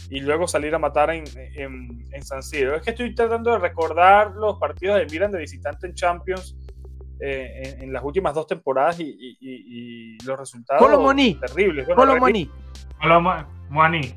[0.09, 1.25] Y luego salir a matar en,
[1.57, 2.75] en San Siro.
[2.75, 6.55] Es que estoy tratando de recordar los partidos de Milan de visitante en Champions
[7.19, 10.81] eh, en, las últimas dos temporadas y, los resultados
[11.39, 11.87] terribles.
[11.95, 12.49] Bueno, Moni.
[13.69, 14.15] Moni.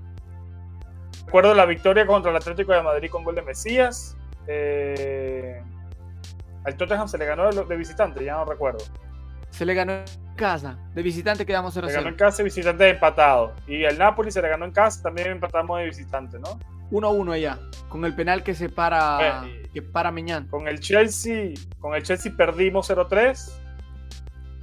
[1.27, 4.17] Recuerdo la victoria contra el Atlético de Madrid con gol de Mesías.
[4.47, 5.63] Eh,
[6.65, 8.85] al Tottenham se le ganó de, visitante, ya no recuerdo.
[9.51, 10.05] se le ganó en
[10.37, 10.79] casa.
[10.95, 11.87] De visitante quedamos 0-0.
[11.89, 13.55] Se ganó en casa y visitante empatado.
[13.67, 16.59] Y el Napoli se le ganó en casa, también empatamos de visitante, ¿no?
[16.93, 20.47] 1-1 allá, con el penal que se para, Eh, que para Meñán.
[20.49, 23.53] Con el Chelsea, con el Chelsea perdimos 0-3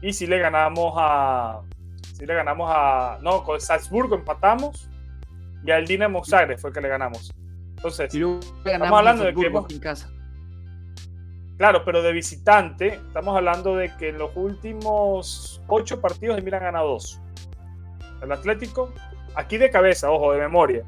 [0.01, 1.59] y si le ganamos a
[2.13, 4.89] si le ganamos a no, con el Salzburgo empatamos
[5.65, 7.31] y al Dinamo Zagreb fue que le ganamos.
[7.77, 10.09] Entonces, Y luego ganamos estamos hablando a de que hemos- en casa.
[11.57, 16.61] claro, pero de visitante, estamos hablando de que en los últimos ocho partidos el Milan
[16.61, 17.21] ha ganado dos.
[18.21, 18.93] El Atlético,
[19.35, 20.83] aquí de cabeza, ojo, de memoria.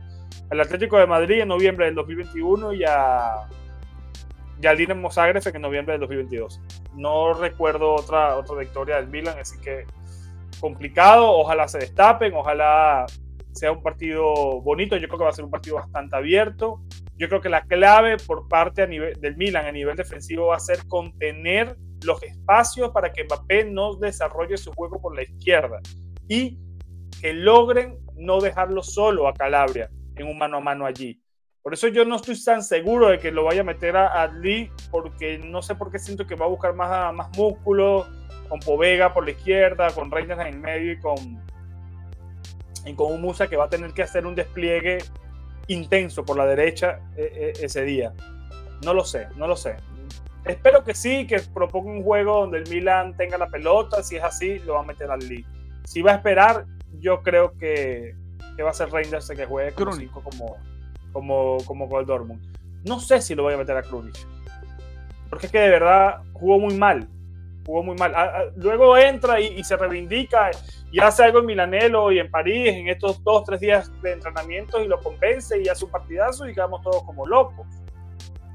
[0.49, 3.47] El Atlético de Madrid en noviembre del 2021 y a
[4.61, 6.61] y al Dinamo Zagreb en noviembre del 2022.
[6.95, 9.86] No recuerdo otra, otra victoria del Milan, así que
[10.59, 11.32] complicado.
[11.32, 13.05] Ojalá se destapen, ojalá
[13.53, 14.95] sea un partido bonito.
[14.97, 16.82] Yo creo que va a ser un partido bastante abierto.
[17.17, 20.59] Yo creo que la clave por parte a del Milan a nivel defensivo va a
[20.59, 25.79] ser contener los espacios para que Mbappé no desarrolle su juego por la izquierda
[26.27, 26.57] y
[27.19, 31.22] que logren no dejarlo solo a Calabria en un mano a mano allí.
[31.62, 34.72] Por eso yo no estoy tan seguro de que lo vaya a meter a Adli,
[34.89, 38.07] porque no sé por qué siento que va a buscar más, más músculo,
[38.49, 41.41] con Povega por la izquierda, con Reina en el medio y con,
[42.86, 44.97] y con un Musa que va a tener que hacer un despliegue
[45.68, 48.14] intenso por la derecha eh, eh, ese día.
[48.84, 49.78] No lo sé, no lo sé.
[50.45, 54.01] Espero que sí, que proponga un juego donde el Milan tenga la pelota.
[54.01, 55.45] Si es así, lo va a meter al Lee.
[55.86, 56.66] Si va a esperar,
[56.99, 58.16] yo creo que,
[58.64, 60.09] va a ser Reinders el que juegue como, Krunic.
[60.09, 60.57] cinco, como,
[61.12, 62.41] como, como con el Dortmund.
[62.84, 64.16] No sé si lo voy a meter a Krunic.
[65.30, 67.07] Porque es que de verdad jugó muy mal.
[67.66, 68.14] Jugó muy mal.
[68.16, 70.51] Ah, ah, Luego entra y, y se reivindica
[70.91, 74.82] y hace algo en Milanelo y en París en estos dos, tres días de entrenamiento
[74.82, 77.66] y lo convence y hace un partidazo y quedamos todos como locos.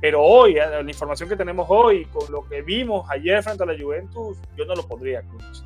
[0.00, 3.66] Pero hoy, eh, la información que tenemos hoy, con lo que vimos ayer frente a
[3.66, 5.64] la Juventus, yo no lo pondría a Krunic.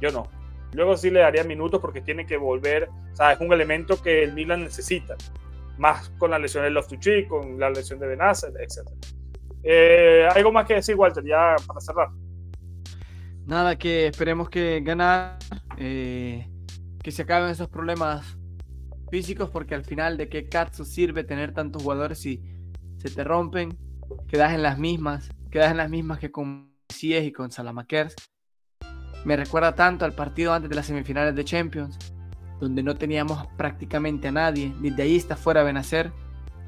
[0.00, 0.43] Yo no.
[0.74, 4.24] Luego sí le daría minutos porque tiene que volver, o sea, es un elemento que
[4.24, 5.14] el Milan necesita.
[5.78, 8.88] Más con la lesión de Loftus-Cheek, con la lesión de Benacer, etc.
[9.62, 12.08] Eh, ¿Algo más que decir, Walter, ya para cerrar?
[13.46, 15.38] Nada, que esperemos que ganar,
[15.78, 16.48] eh,
[17.02, 18.36] que se acaben esos problemas
[19.10, 22.42] físicos, porque al final de qué cazzo sirve tener tantos jugadores si
[22.96, 23.76] se te rompen,
[24.28, 28.14] quedas en las mismas, quedas en las mismas que con Cies y con Salamakers.
[29.24, 31.98] Me recuerda tanto al partido antes de las semifinales de Champions,
[32.60, 36.12] donde no teníamos prácticamente a nadie, desde ahí está fuera Benacer,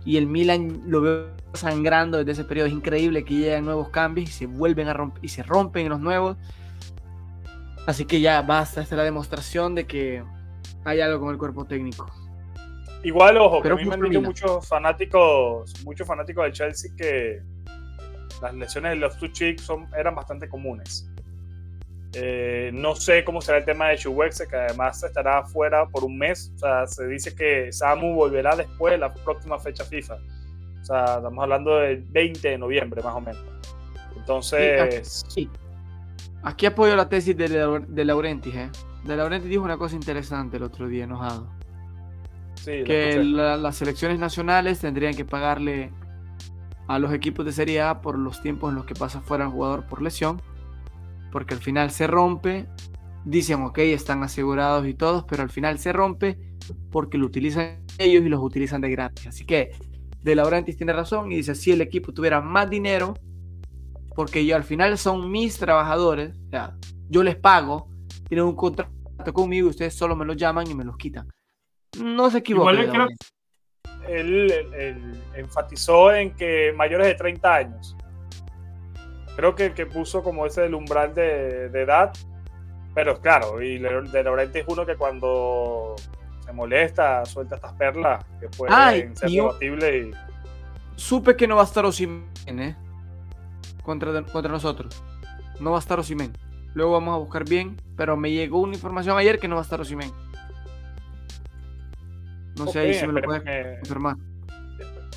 [0.04, 4.30] y el Milan lo veo sangrando desde ese periodo, es increíble que llegan nuevos cambios
[4.30, 6.36] y se vuelven a romper y se rompen los nuevos.
[7.86, 10.22] Así que ya basta, esta es la demostración de que
[10.84, 12.06] hay algo con el cuerpo técnico.
[13.02, 16.90] Igual, ojo, Pero que a mí me han dicho muchos fanáticos, muchos fanáticos del Chelsea
[16.96, 17.42] que
[18.40, 21.08] las lesiones de los two chicks son, eran bastante comunes.
[22.18, 26.16] Eh, no sé cómo será el tema de Chuwexe, que además estará fuera por un
[26.16, 26.50] mes.
[26.54, 30.14] O sea, se dice que Samu volverá después de la próxima fecha FIFA.
[30.80, 33.42] O sea, estamos hablando del 20 de noviembre, más o menos.
[34.16, 35.50] Entonces, Sí.
[36.42, 37.48] Aquí apoyo la tesis de,
[37.88, 38.54] de Laurentiis.
[38.54, 38.70] ¿eh?
[39.04, 41.48] De Laurentiis dijo una cosa interesante el otro día, enojado.
[42.54, 45.92] sí, Que la- las selecciones nacionales tendrían que pagarle
[46.88, 49.50] a los equipos de Serie A por los tiempos en los que pasa fuera el
[49.50, 50.40] jugador por lesión.
[51.36, 52.64] Porque al final se rompe.
[53.26, 56.38] Dicen, ok, están asegurados y todos, pero al final se rompe
[56.90, 59.26] porque lo utilizan ellos y los utilizan de gratis.
[59.26, 59.72] Así que
[60.22, 63.12] De Laurentiis tiene razón y dice, si el equipo tuviera más dinero,
[64.14, 66.74] porque yo al final son mis trabajadores, o sea,
[67.10, 67.90] yo les pago,
[68.30, 68.90] tienen un contrato
[69.34, 71.28] conmigo y ustedes solo me los llaman y me los quitan.
[72.02, 73.08] No se creo-
[74.08, 77.94] él, él- él enfatizó en que mayores de 30 años.
[79.36, 82.12] Creo que, que puso como ese del umbral de, de edad.
[82.94, 85.94] Pero claro, y de Laurenti es uno que cuando
[86.44, 90.06] se molesta, suelta estas perlas que pueden Ay, ser debatibles.
[90.06, 90.10] Y,
[90.98, 92.74] Supe que no va a estar Osimen, ¿eh?
[93.82, 95.02] Contra, contra nosotros.
[95.60, 96.32] No va a estar Osimen.
[96.72, 99.64] Luego vamos a buscar bien, pero me llegó una información ayer que no va a
[99.64, 100.10] estar Osimen.
[102.58, 104.16] No sé ahí si me lo puedes que- confirmar.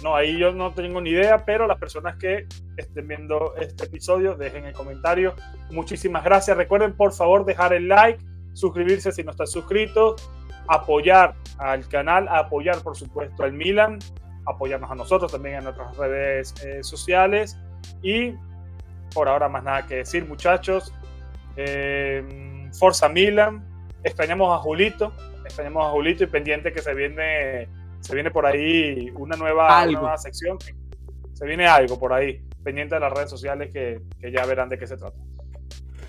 [0.04, 2.48] No, ahí yo no tengo ni idea, pero las personas que
[2.78, 5.36] estén viendo este episodio, dejen el comentario.
[5.72, 6.56] Muchísimas gracias.
[6.56, 8.24] Recuerden, por favor, dejar el like,
[8.54, 10.30] suscribirse si no están suscritos,
[10.68, 14.00] apoyar al canal, apoyar, por supuesto, al Milan,
[14.46, 17.58] apoyarnos a nosotros también en nuestras redes eh, sociales.
[18.02, 18.36] Y
[19.14, 20.94] por ahora, más nada que decir, muchachos.
[21.58, 23.66] Eh, Forza Milan.
[24.04, 25.12] Extrañamos a Julito,
[25.44, 27.68] extrañamos a Julito y pendiente que se viene
[28.02, 30.02] se viene por ahí una nueva, una Algo.
[30.02, 30.58] nueva sección.
[31.34, 34.78] Se viene algo por ahí, pendiente de las redes sociales que, que ya verán de
[34.78, 35.18] qué se trata.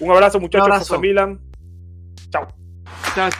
[0.01, 0.79] Un abrazo, muchachos.
[0.79, 1.41] José Milan.
[2.31, 2.49] Chao.
[3.15, 3.31] Chao.